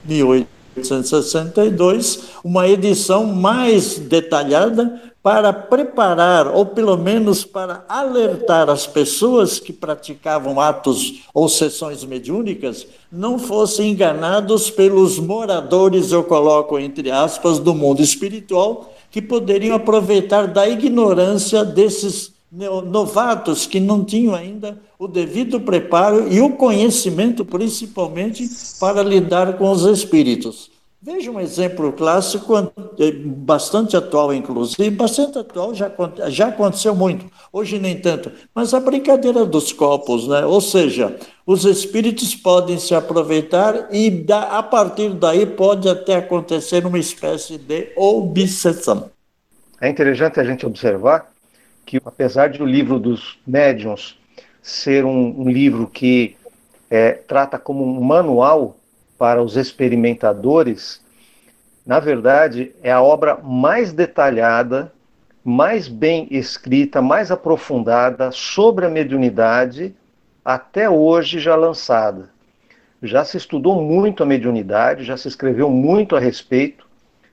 1862, 0.02 2.20
uma 2.42 2.66
edição 2.66 3.26
mais 3.26 3.98
detalhada 3.98 5.02
para 5.22 5.52
preparar, 5.52 6.48
ou 6.48 6.64
pelo 6.64 6.96
menos 6.96 7.44
para 7.44 7.84
alertar 7.86 8.70
as 8.70 8.86
pessoas 8.86 9.60
que 9.60 9.74
praticavam 9.74 10.58
atos 10.58 11.24
ou 11.34 11.46
sessões 11.46 12.02
mediúnicas, 12.02 12.86
não 13.12 13.38
fossem 13.38 13.90
enganados 13.90 14.70
pelos 14.70 15.18
moradores, 15.18 16.12
eu 16.12 16.24
coloco 16.24 16.78
entre 16.78 17.10
aspas, 17.10 17.58
do 17.58 17.74
mundo 17.74 18.00
espiritual, 18.00 18.90
que 19.10 19.20
poderiam 19.20 19.76
aproveitar 19.76 20.46
da 20.46 20.66
ignorância 20.66 21.62
desses 21.62 22.37
novatos 22.50 23.66
que 23.66 23.78
não 23.78 24.04
tinham 24.04 24.34
ainda 24.34 24.80
o 24.98 25.06
devido 25.06 25.60
preparo 25.60 26.32
e 26.32 26.40
o 26.40 26.50
conhecimento, 26.50 27.44
principalmente, 27.44 28.48
para 28.80 29.02
lidar 29.02 29.58
com 29.58 29.70
os 29.70 29.84
espíritos. 29.84 30.70
Veja 31.00 31.30
um 31.30 31.38
exemplo 31.38 31.92
clássico, 31.92 32.56
é 32.56 33.12
bastante 33.12 33.96
atual, 33.96 34.34
inclusive, 34.34 34.90
bastante 34.90 35.38
atual, 35.38 35.72
já, 35.72 35.88
já 36.26 36.48
aconteceu 36.48 36.92
muito, 36.92 37.24
hoje 37.52 37.78
nem 37.78 38.00
tanto, 38.00 38.32
mas 38.52 38.74
a 38.74 38.80
brincadeira 38.80 39.46
dos 39.46 39.72
copos, 39.72 40.26
né? 40.26 40.44
ou 40.44 40.60
seja, 40.60 41.16
os 41.46 41.64
espíritos 41.64 42.34
podem 42.34 42.78
se 42.78 42.96
aproveitar 42.96 43.88
e 43.92 44.26
a 44.50 44.60
partir 44.60 45.10
daí 45.10 45.46
pode 45.46 45.88
até 45.88 46.16
acontecer 46.16 46.84
uma 46.84 46.98
espécie 46.98 47.56
de 47.58 47.92
obsessão. 47.96 49.08
É 49.80 49.88
interessante 49.88 50.40
a 50.40 50.44
gente 50.44 50.66
observar 50.66 51.30
que, 51.88 51.96
apesar 52.04 52.50
de 52.50 52.62
o 52.62 52.66
livro 52.66 52.98
dos 52.98 53.38
médiuns 53.46 54.20
ser 54.60 55.06
um, 55.06 55.40
um 55.40 55.48
livro 55.48 55.86
que 55.86 56.36
é, 56.90 57.12
trata 57.12 57.58
como 57.58 57.82
um 57.82 58.02
manual 58.02 58.76
para 59.16 59.42
os 59.42 59.56
experimentadores, 59.56 61.02
na 61.86 61.98
verdade, 61.98 62.72
é 62.82 62.92
a 62.92 63.00
obra 63.00 63.38
mais 63.42 63.90
detalhada, 63.90 64.92
mais 65.42 65.88
bem 65.88 66.28
escrita, 66.30 67.00
mais 67.00 67.30
aprofundada 67.30 68.30
sobre 68.32 68.84
a 68.84 68.90
mediunidade 68.90 69.94
até 70.44 70.90
hoje 70.90 71.38
já 71.38 71.56
lançada. 71.56 72.28
Já 73.02 73.24
se 73.24 73.38
estudou 73.38 73.80
muito 73.80 74.22
a 74.22 74.26
mediunidade, 74.26 75.04
já 75.04 75.16
se 75.16 75.26
escreveu 75.26 75.70
muito 75.70 76.14
a 76.14 76.20
respeito, 76.20 76.86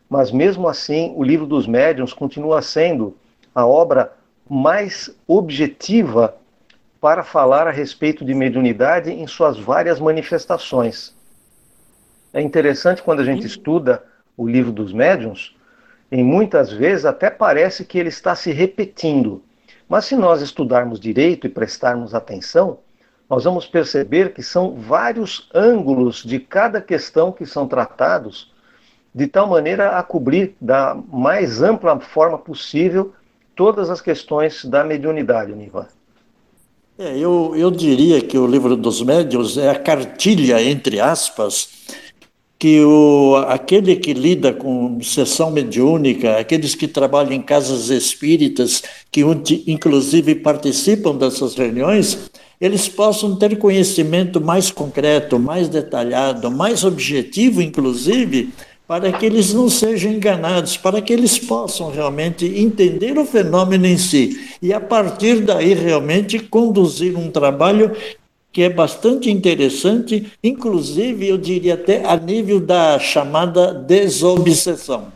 mas 0.09 0.31
mesmo 0.31 0.69
assim, 0.69 1.11
o 1.13 1.23
livro 1.25 1.45
dos 1.45 1.67
médiuns 1.67 2.13
continua 2.13 2.61
sendo 2.61 3.17
a 3.53 3.65
obra 3.65 4.13
mais 4.49 5.09
objetiva 5.27 6.35
para 7.01 7.23
falar 7.23 7.67
a 7.67 7.71
respeito 7.71 8.23
de 8.23 8.33
mediunidade 8.33 9.11
em 9.11 9.27
suas 9.27 9.57
várias 9.57 9.99
manifestações. 9.99 11.15
É 12.33 12.41
interessante 12.41 13.01
quando 13.01 13.21
a 13.21 13.25
gente 13.25 13.45
estuda 13.45 14.03
o 14.35 14.47
livro 14.47 14.71
dos 14.71 14.91
médiuns, 14.91 15.55
em 16.11 16.23
muitas 16.23 16.71
vezes 16.71 17.05
até 17.05 17.29
parece 17.29 17.85
que 17.85 17.97
ele 17.97 18.09
está 18.09 18.35
se 18.35 18.51
repetindo. 18.51 19.43
Mas 19.87 20.05
se 20.05 20.15
nós 20.15 20.41
estudarmos 20.41 20.99
direito 20.99 21.47
e 21.47 21.49
prestarmos 21.49 22.13
atenção, 22.13 22.79
nós 23.29 23.43
vamos 23.43 23.65
perceber 23.65 24.33
que 24.33 24.43
são 24.43 24.75
vários 24.75 25.49
ângulos 25.53 26.23
de 26.23 26.39
cada 26.39 26.81
questão 26.81 27.31
que 27.31 27.45
são 27.45 27.67
tratados, 27.67 28.53
de 29.13 29.27
tal 29.27 29.47
maneira 29.47 29.97
a 29.97 30.03
cobrir 30.03 30.55
da 30.59 30.95
mais 31.11 31.61
ampla 31.61 31.99
forma 31.99 32.37
possível 32.37 33.13
todas 33.55 33.89
as 33.89 34.01
questões 34.01 34.65
da 34.65 34.83
mediunidade, 34.83 35.53
Niva. 35.53 35.87
É, 36.97 37.17
eu, 37.17 37.53
eu 37.55 37.69
diria 37.69 38.21
que 38.21 38.37
o 38.37 38.47
livro 38.47 38.75
dos 38.77 39.01
médiuns 39.01 39.57
é 39.57 39.69
a 39.69 39.75
cartilha, 39.75 40.61
entre 40.63 40.99
aspas, 40.99 41.69
que 42.57 42.81
o, 42.81 43.35
aquele 43.47 43.97
que 43.97 44.13
lida 44.13 44.53
com 44.53 45.01
sessão 45.01 45.51
mediúnica, 45.51 46.37
aqueles 46.37 46.73
que 46.73 46.87
trabalham 46.87 47.33
em 47.33 47.41
casas 47.41 47.89
espíritas, 47.89 48.81
que 49.11 49.21
inclusive 49.67 50.35
participam 50.35 51.15
dessas 51.15 51.53
reuniões, 51.55 52.31
eles 52.59 52.87
possam 52.87 53.35
ter 53.35 53.57
conhecimento 53.57 54.39
mais 54.39 54.71
concreto, 54.71 55.37
mais 55.37 55.67
detalhado, 55.67 56.49
mais 56.49 56.85
objetivo, 56.85 57.61
inclusive, 57.61 58.53
para 58.88 59.11
que 59.11 59.25
eles 59.25 59.53
não 59.53 59.69
sejam 59.69 60.11
enganados, 60.11 60.77
para 60.77 61.01
que 61.01 61.11
eles 61.11 61.39
possam 61.39 61.91
realmente 61.91 62.45
entender 62.45 63.17
o 63.17 63.25
fenômeno 63.25 63.86
em 63.86 63.97
si 63.97 64.39
e, 64.61 64.71
a 64.71 64.79
partir 64.79 65.41
daí, 65.41 65.73
realmente 65.73 66.38
conduzir 66.39 67.17
um 67.17 67.31
trabalho 67.31 67.91
que 68.51 68.61
é 68.61 68.69
bastante 68.69 69.29
interessante, 69.29 70.31
inclusive 70.41 71.27
eu 71.27 71.38
diria 71.38 71.73
até 71.73 72.05
a 72.05 72.15
nível 72.15 72.59
da 72.59 72.97
chamada 72.99 73.73
desobsessão. 73.73 75.07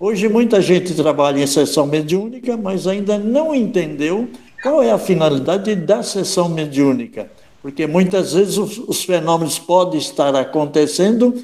Hoje 0.00 0.28
muita 0.28 0.60
gente 0.60 0.94
trabalha 0.94 1.40
em 1.40 1.46
sessão 1.46 1.86
mediúnica, 1.86 2.56
mas 2.56 2.86
ainda 2.86 3.18
não 3.18 3.54
entendeu 3.54 4.28
qual 4.62 4.82
é 4.82 4.90
a 4.90 4.98
finalidade 4.98 5.76
da 5.76 6.02
sessão 6.02 6.48
mediúnica. 6.48 7.30
Porque 7.62 7.86
muitas 7.86 8.32
vezes 8.32 8.58
os, 8.58 8.78
os 8.78 9.04
fenômenos 9.04 9.58
podem 9.58 9.98
estar 9.98 10.34
acontecendo 10.34 11.34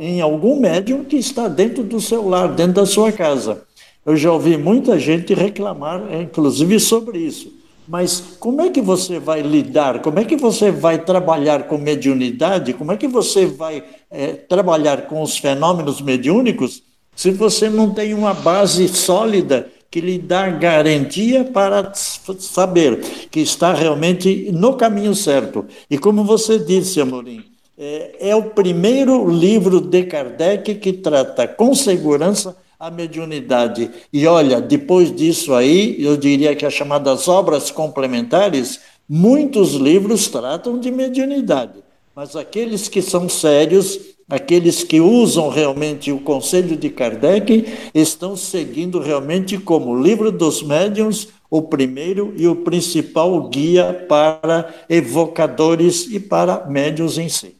em 0.00 0.20
algum 0.20 0.58
médium 0.58 1.04
que 1.04 1.16
está 1.16 1.46
dentro 1.46 1.84
do 1.84 2.00
seu 2.00 2.28
lar, 2.28 2.52
dentro 2.52 2.74
da 2.74 2.86
sua 2.86 3.12
casa. 3.12 3.62
Eu 4.04 4.16
já 4.16 4.32
ouvi 4.32 4.56
muita 4.56 4.98
gente 4.98 5.32
reclamar, 5.32 6.02
inclusive, 6.20 6.80
sobre 6.80 7.18
isso. 7.18 7.52
Mas 7.86 8.36
como 8.40 8.62
é 8.62 8.70
que 8.70 8.80
você 8.80 9.20
vai 9.20 9.42
lidar? 9.42 10.02
Como 10.02 10.18
é 10.18 10.24
que 10.24 10.36
você 10.36 10.72
vai 10.72 10.98
trabalhar 10.98 11.68
com 11.68 11.78
mediunidade? 11.78 12.72
Como 12.72 12.90
é 12.90 12.96
que 12.96 13.06
você 13.06 13.46
vai 13.46 13.84
é, 14.10 14.32
trabalhar 14.32 15.02
com 15.02 15.22
os 15.22 15.38
fenômenos 15.38 16.00
mediúnicos 16.00 16.82
se 17.14 17.30
você 17.30 17.70
não 17.70 17.94
tem 17.94 18.12
uma 18.12 18.34
base 18.34 18.88
sólida 18.88 19.70
que 19.88 20.00
lhe 20.00 20.18
dá 20.18 20.50
garantia 20.50 21.44
para 21.44 21.92
saber 21.94 23.00
que 23.30 23.38
está 23.38 23.72
realmente 23.72 24.50
no 24.50 24.74
caminho 24.74 25.14
certo? 25.14 25.64
E 25.88 25.96
como 25.96 26.24
você 26.24 26.58
disse, 26.58 27.00
Amorim, 27.00 27.53
é, 27.78 28.30
é 28.30 28.36
o 28.36 28.50
primeiro 28.50 29.28
livro 29.28 29.80
de 29.80 30.04
Kardec 30.04 30.76
que 30.76 30.92
trata 30.92 31.46
com 31.48 31.74
segurança 31.74 32.56
a 32.78 32.90
mediunidade. 32.90 33.90
E 34.12 34.26
olha, 34.26 34.60
depois 34.60 35.14
disso 35.14 35.54
aí, 35.54 35.96
eu 35.98 36.16
diria 36.16 36.54
que 36.54 36.66
as 36.66 36.74
chamadas 36.74 37.28
obras 37.28 37.70
complementares, 37.70 38.80
muitos 39.08 39.74
livros 39.74 40.28
tratam 40.28 40.78
de 40.78 40.90
mediunidade. 40.90 41.82
Mas 42.14 42.36
aqueles 42.36 42.88
que 42.88 43.02
são 43.02 43.28
sérios, 43.28 43.98
aqueles 44.28 44.84
que 44.84 45.00
usam 45.00 45.48
realmente 45.48 46.12
o 46.12 46.20
conselho 46.20 46.76
de 46.76 46.90
Kardec, 46.90 47.66
estão 47.94 48.36
seguindo 48.36 49.00
realmente 49.00 49.58
como 49.58 50.00
livro 50.00 50.30
dos 50.30 50.62
médiuns 50.62 51.28
o 51.50 51.62
primeiro 51.62 52.34
e 52.36 52.48
o 52.48 52.56
principal 52.56 53.48
guia 53.48 54.06
para 54.08 54.74
evocadores 54.88 56.06
e 56.10 56.18
para 56.18 56.66
médiuns 56.66 57.16
em 57.16 57.28
si. 57.28 57.54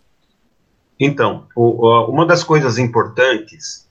Então, 1.05 1.47
o, 1.55 2.11
uma 2.11 2.25
das 2.25 2.43
coisas 2.43 2.79
importantes 2.79 3.87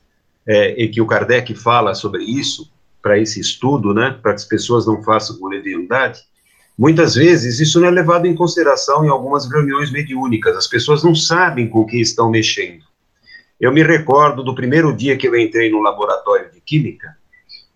é, 0.47 0.81
e 0.81 0.87
que 0.87 0.99
o 0.99 1.05
Kardec 1.05 1.53
fala 1.53 1.93
sobre 1.93 2.23
isso, 2.23 2.71
para 3.03 3.19
esse 3.19 3.39
estudo, 3.39 3.93
né, 3.93 4.17
para 4.19 4.31
que 4.31 4.37
as 4.37 4.45
pessoas 4.45 4.87
não 4.87 5.03
façam 5.03 5.37
com 5.37 5.47
leviandade, 5.47 6.21
muitas 6.75 7.13
vezes 7.13 7.59
isso 7.59 7.79
não 7.79 7.87
é 7.87 7.91
levado 7.91 8.25
em 8.25 8.33
consideração 8.33 9.05
em 9.05 9.09
algumas 9.09 9.45
reuniões 9.47 9.91
mediúnicas, 9.91 10.57
as 10.57 10.67
pessoas 10.67 11.03
não 11.03 11.13
sabem 11.13 11.69
com 11.69 11.81
o 11.81 11.85
que 11.85 12.01
estão 12.01 12.31
mexendo. 12.31 12.83
Eu 13.59 13.71
me 13.71 13.83
recordo 13.83 14.43
do 14.43 14.55
primeiro 14.55 14.91
dia 14.95 15.15
que 15.15 15.27
eu 15.27 15.35
entrei 15.37 15.69
no 15.69 15.81
laboratório 15.81 16.51
de 16.51 16.61
química, 16.61 17.15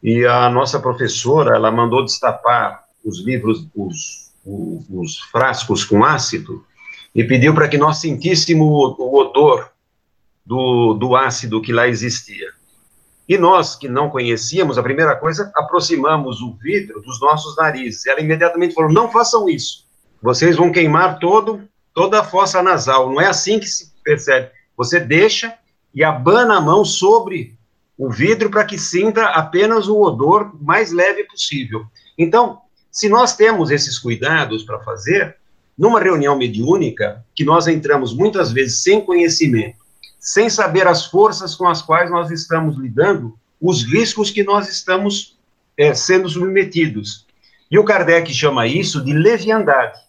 e 0.02 0.26
a 0.26 0.50
nossa 0.50 0.80
professora, 0.80 1.56
ela 1.56 1.72
mandou 1.72 2.04
destapar 2.04 2.84
os 3.06 3.24
livros, 3.24 3.68
os, 3.76 4.32
os, 4.44 4.86
os 4.90 5.20
frascos 5.32 5.86
com 5.86 6.04
ácido, 6.04 6.66
e 7.18 7.24
pediu 7.24 7.52
para 7.52 7.68
que 7.68 7.80
nós 7.80 7.98
sentíssemos 7.98 8.96
o, 9.00 9.16
odor 9.16 9.72
do, 10.46 10.94
do 10.94 11.16
ácido 11.16 11.60
que 11.60 11.74
lá 11.74 11.88
existia. 11.88 12.52
E 13.28 13.40
nós, 13.40 13.76
que 13.76 13.90
não 13.90 14.08
conhecíamos, 14.08 14.78
a 14.78 14.84
primeira 14.84 15.16
coisa, 15.16 15.52
aproximamos 15.56 16.42
o 16.42 16.54
vidro 16.54 17.02
dos 17.02 17.20
nossos 17.20 17.58
narizes. 17.58 18.06
Ela 18.06 18.22
imediatamente 18.22 18.76
falou: 18.76 18.94
não 18.94 19.12
façam 19.12 19.50
isso. 19.50 19.88
Vocês 20.22 20.56
vão 20.56 20.72
queimar 20.72 21.18
todo, 21.18 21.68
toda 21.92 22.20
a 22.20 22.24
fossa 22.24 22.62
nasal. 22.62 23.12
Não 23.12 23.20
é 23.20 23.26
assim 23.26 23.60
que 23.60 23.66
se 23.66 23.92
percebe. 24.04 24.52
Você 24.78 25.00
deixa 25.00 25.58
e 25.96 26.04
abana 26.04 26.58
a 26.58 26.62
mão 26.62 26.86
sobre 26.86 27.58
o 27.98 28.12
vidro 28.12 28.52
para 28.52 28.64
que 28.64 28.78
sinta 28.78 29.26
apenas 29.30 29.88
o 29.88 30.00
odor 30.00 30.56
mais 30.62 30.92
leve 30.92 31.24
possível. 31.24 31.84
Então, 32.16 32.62
se 32.92 33.10
nós 33.10 33.36
temos 33.36 33.72
esses 33.72 33.98
cuidados 33.98 34.64
para 34.64 34.80
fazer, 34.82 35.37
numa 35.78 36.00
reunião 36.02 36.38
mediúnica, 36.38 37.24
que 37.36 37.46
nós 37.46 37.68
entramos 37.68 38.14
muitas 38.14 38.52
vezes 38.52 38.82
sem 38.82 39.00
conhecimento, 39.00 39.78
sem 40.20 40.50
saber 40.50 40.88
as 40.88 41.06
forças 41.06 41.54
com 41.56 41.68
as 41.68 41.82
quais 41.82 42.10
nós 42.10 42.32
estamos 42.32 42.78
lidando, 42.78 43.38
os 43.62 43.84
riscos 43.84 44.32
que 44.32 44.44
nós 44.44 44.68
estamos 44.68 45.38
é, 45.78 45.94
sendo 45.94 46.28
submetidos. 46.28 47.28
E 47.70 47.78
o 47.78 47.84
Kardec 47.84 48.34
chama 48.34 48.66
isso 48.66 49.04
de 49.04 49.14
leviandade. 49.14 50.00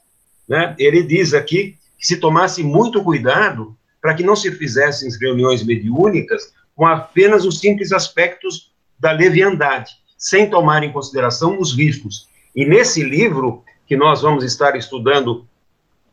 Né? 0.49 0.75
Ele 0.79 1.03
diz 1.03 1.35
aqui 1.35 1.77
que 1.99 2.07
se 2.07 2.16
tomasse 2.16 2.62
muito 2.62 3.03
cuidado 3.03 3.77
para 4.01 4.14
que 4.14 4.23
não 4.23 4.37
se 4.37 4.51
fizessem 4.53 5.11
reuniões 5.21 5.62
mediúnicas 5.62 6.53
com 6.75 6.87
apenas 6.87 7.45
os 7.45 7.59
simples 7.59 7.93
aspectos 7.93 8.73
da 8.99 9.12
leviandade, 9.12 9.91
sem 10.16 10.49
tomar 10.49 10.83
em 10.83 10.93
consideração 10.93 11.61
os 11.61 11.77
riscos. 11.77 12.29
E 12.55 12.64
nesse 12.64 13.03
livro, 13.03 13.64
que 13.87 13.97
nós 13.97 14.23
vamos 14.23 14.45
estar 14.45 14.77
estudando 14.77 15.47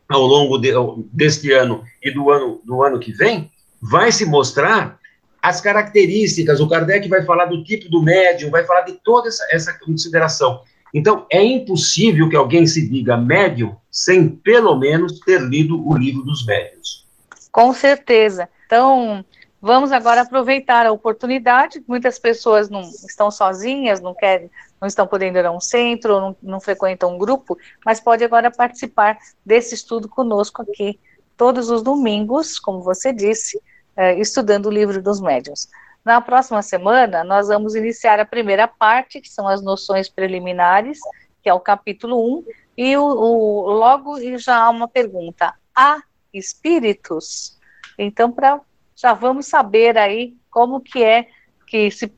ao 0.08 0.22
longo 0.22 0.58
de, 0.58 0.72
deste 1.12 1.52
ano 1.52 1.84
e 2.02 2.12
do 2.12 2.30
ano, 2.30 2.62
do 2.64 2.84
ano 2.84 3.00
que 3.00 3.12
vem, 3.12 3.52
vai 3.82 4.12
se 4.12 4.26
mostrar 4.26 5.00
as 5.42 5.62
características, 5.62 6.60
o 6.60 6.68
Kardec 6.68 7.08
vai 7.08 7.24
falar 7.24 7.46
do 7.46 7.64
tipo 7.64 7.88
do 7.88 8.02
médium, 8.02 8.50
vai 8.50 8.64
falar 8.66 8.82
de 8.82 8.94
toda 9.04 9.28
essa, 9.28 9.46
essa 9.52 9.74
consideração. 9.74 10.62
Então, 10.92 11.26
é 11.32 11.44
impossível 11.44 12.30
que 12.30 12.36
alguém 12.36 12.66
se 12.66 12.90
diga 12.90 13.18
médium 13.18 13.76
sem, 13.92 14.28
pelo 14.30 14.76
menos, 14.76 15.20
ter 15.20 15.42
lido 15.42 15.88
o 15.88 15.96
livro 15.96 16.24
dos 16.24 16.46
médios. 16.46 17.06
Com 17.52 17.74
certeza. 17.74 18.50
Então, 18.66 19.24
vamos 19.62 19.92
agora 19.92 20.22
aproveitar 20.22 20.86
a 20.86 20.92
oportunidade. 20.92 21.84
Muitas 21.88 22.20
pessoas 22.20 22.70
não 22.70 22.82
estão 22.82 23.32
sozinhas, 23.32 24.02
não 24.02 24.14
querem, 24.14 24.50
não 24.80 24.88
estão 24.88 25.08
podendo 25.08 25.38
ir 25.38 25.46
a 25.46 25.52
um 25.52 25.60
centro, 25.60 26.20
não, 26.20 26.36
não 26.42 26.60
frequentam 26.60 27.16
um 27.16 27.18
grupo, 27.18 27.58
mas 27.86 28.00
pode 28.00 28.24
agora 28.24 28.52
participar 28.52 29.18
desse 29.46 29.76
estudo 29.76 30.08
conosco 30.08 30.62
aqui, 30.62 31.00
todos 31.38 31.70
os 31.70 31.82
domingos, 31.82 32.60
como 32.60 32.82
você 32.82 33.12
disse, 33.12 33.62
eh, 33.96 34.20
estudando 34.20 34.68
o 34.68 34.72
livro 34.72 35.02
dos 35.02 35.20
médiuns. 35.20 35.68
Na 36.04 36.22
próxima 36.22 36.62
semana, 36.62 37.24
nós 37.24 37.48
vamos 37.48 37.74
iniciar 37.74 38.20
a 38.20 38.26
primeira 38.26 38.68
parte, 38.68 39.20
que 39.20 39.30
são 39.30 39.48
as 39.48 39.62
noções 39.64 40.08
preliminares, 40.08 41.00
que 41.42 41.50
é 41.50 41.54
o 41.54 41.60
capítulo 41.60 42.40
1, 42.40 42.46
e 42.78 42.96
o, 42.96 43.04
o 43.04 43.72
logo 43.72 44.20
já 44.38 44.58
há 44.58 44.70
uma 44.70 44.88
pergunta: 44.88 45.54
há 45.76 46.02
espíritos? 46.32 47.58
Então, 47.98 48.32
pra, 48.32 48.62
já 48.96 49.14
vamos 49.14 49.48
saber 49.48 49.98
aí 49.98 50.36
como 50.50 50.80
que 50.80 51.04
é 51.04 51.28
que, 51.68 51.92
se, 51.92 52.12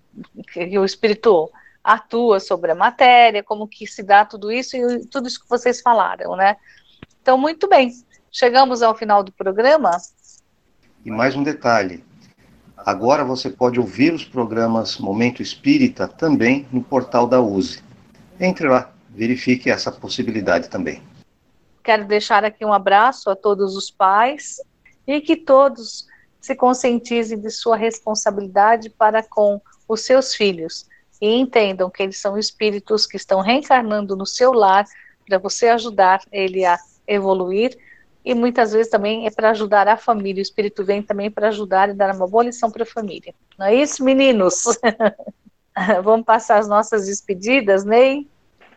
que 0.53 0.77
o 0.77 0.85
espírito 0.85 1.49
atua 1.83 2.39
sobre 2.39 2.71
a 2.71 2.75
matéria, 2.75 3.43
como 3.43 3.67
que 3.67 3.87
se 3.87 4.03
dá 4.03 4.25
tudo 4.25 4.51
isso 4.51 4.75
e 4.75 5.05
tudo 5.05 5.27
isso 5.27 5.41
que 5.41 5.49
vocês 5.49 5.81
falaram, 5.81 6.35
né? 6.35 6.57
Então, 7.21 7.37
muito 7.37 7.67
bem. 7.67 7.91
Chegamos 8.31 8.81
ao 8.81 8.93
final 8.93 9.23
do 9.23 9.31
programa. 9.31 9.91
E 11.03 11.09
mais 11.09 11.35
um 11.35 11.43
detalhe. 11.43 12.03
Agora 12.77 13.23
você 13.23 13.49
pode 13.49 13.79
ouvir 13.79 14.13
os 14.13 14.23
programas 14.23 14.97
Momento 14.97 15.41
Espírita 15.41 16.07
também 16.07 16.67
no 16.71 16.83
portal 16.83 17.25
da 17.25 17.41
USE. 17.41 17.81
Entre 18.39 18.67
lá, 18.67 18.91
verifique 19.09 19.69
essa 19.69 19.91
possibilidade 19.91 20.69
também. 20.69 21.01
Quero 21.83 22.05
deixar 22.05 22.45
aqui 22.45 22.63
um 22.63 22.73
abraço 22.73 23.29
a 23.29 23.35
todos 23.35 23.75
os 23.75 23.89
pais 23.89 24.61
e 25.07 25.19
que 25.21 25.35
todos 25.35 26.05
se 26.47 26.55
conscientizem 26.55 27.39
de 27.39 27.51
sua 27.51 27.75
responsabilidade 27.75 28.89
para 28.89 29.21
com 29.21 29.61
os 29.87 30.01
seus 30.01 30.33
filhos 30.33 30.87
e 31.21 31.27
entendam 31.27 31.89
que 31.89 32.01
eles 32.01 32.19
são 32.19 32.37
espíritos 32.37 33.05
que 33.05 33.17
estão 33.17 33.41
reencarnando 33.41 34.15
no 34.15 34.25
seu 34.25 34.53
lar 34.53 34.85
para 35.27 35.37
você 35.37 35.67
ajudar 35.67 36.21
ele 36.31 36.65
a 36.65 36.77
evoluir 37.05 37.77
e 38.23 38.33
muitas 38.33 38.71
vezes 38.71 38.89
também 38.89 39.27
é 39.27 39.31
para 39.31 39.51
ajudar 39.51 39.87
a 39.87 39.97
família. 39.97 40.41
O 40.41 40.41
espírito 40.41 40.83
vem 40.83 41.01
também 41.01 41.29
para 41.29 41.49
ajudar 41.49 41.89
e 41.89 41.93
dar 41.93 42.15
uma 42.15 42.27
boa 42.27 42.43
lição 42.43 42.71
para 42.71 42.83
a 42.83 42.85
família. 42.85 43.33
Não 43.57 43.65
é 43.65 43.75
isso, 43.75 44.03
meninos? 44.03 44.63
Vamos 46.03 46.25
passar 46.25 46.57
as 46.57 46.67
nossas 46.67 47.05
despedidas, 47.05 47.85
Ney? 47.85 48.27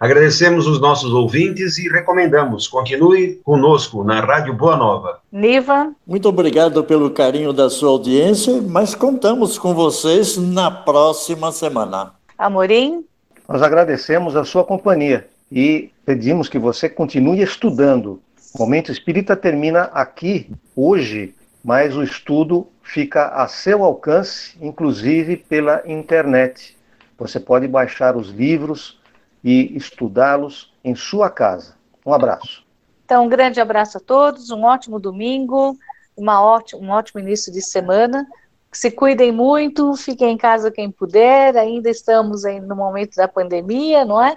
Agradecemos 0.01 0.67
os 0.67 0.81
nossos 0.81 1.13
ouvintes 1.13 1.77
e 1.77 1.87
recomendamos, 1.87 2.67
continue 2.67 3.35
conosco 3.45 4.03
na 4.03 4.19
Rádio 4.21 4.55
Boa 4.55 4.75
Nova. 4.75 5.21
Niva. 5.31 5.93
Muito 6.07 6.27
obrigado 6.27 6.83
pelo 6.83 7.11
carinho 7.11 7.53
da 7.53 7.69
sua 7.69 7.91
audiência, 7.91 8.63
mas 8.63 8.95
contamos 8.95 9.59
com 9.59 9.75
vocês 9.75 10.39
na 10.39 10.71
próxima 10.71 11.53
semana. 11.53 12.15
Amorim. 12.39 13.05
Nós 13.47 13.61
agradecemos 13.61 14.37
a 14.37 14.43
sua 14.43 14.65
companhia 14.65 15.29
e 15.53 15.91
pedimos 16.07 16.49
que 16.49 16.59
você 16.59 16.89
continue 16.89 17.43
estudando. 17.43 18.23
O 18.55 18.59
Momento 18.59 18.91
Espírita 18.91 19.37
termina 19.37 19.83
aqui, 19.93 20.51
hoje, 20.75 21.35
mas 21.63 21.95
o 21.95 22.03
estudo 22.03 22.67
fica 22.83 23.27
a 23.35 23.47
seu 23.49 23.85
alcance, 23.85 24.57
inclusive 24.63 25.37
pela 25.37 25.83
internet. 25.85 26.75
Você 27.19 27.39
pode 27.39 27.69
baixar 27.69 28.17
os 28.17 28.31
livros 28.31 28.99
e 29.43 29.77
estudá-los 29.77 30.73
em 30.85 30.95
sua 30.95 31.31
casa. 31.31 31.75
Um 32.05 32.13
abraço. 32.13 32.65
Então, 33.05 33.25
um 33.25 33.29
grande 33.29 33.61
abraço 33.61 33.99
a 33.99 34.01
todos, 34.01 34.51
um 34.51 34.63
ótimo 34.63 35.01
domingo, 35.01 35.77
uma 36.17 36.41
um 36.75 36.91
ótimo 36.91 37.21
início 37.21 37.53
de 37.53 37.61
semana. 37.61 38.27
Se 38.73 38.91
cuidem 38.91 39.33
muito, 39.33 39.97
fiquem 39.97 40.33
em 40.33 40.37
casa 40.37 40.71
quem 40.71 40.91
puder, 40.91 41.57
ainda 41.57 41.91
estamos 41.91 42.43
no 42.45 42.77
momento 42.77 43.17
da 43.17 43.27
pandemia, 43.27 44.05
não 44.05 44.23
é? 44.23 44.37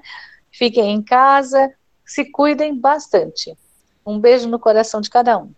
Fiquem 0.51 0.91
em 0.91 1.01
casa, 1.03 1.71
se 2.05 2.25
cuidem 2.25 2.75
bastante. 2.75 3.55
Um 4.05 4.19
beijo 4.19 4.49
no 4.49 4.59
coração 4.59 5.01
de 5.01 5.09
cada 5.09 5.37
um. 5.37 5.51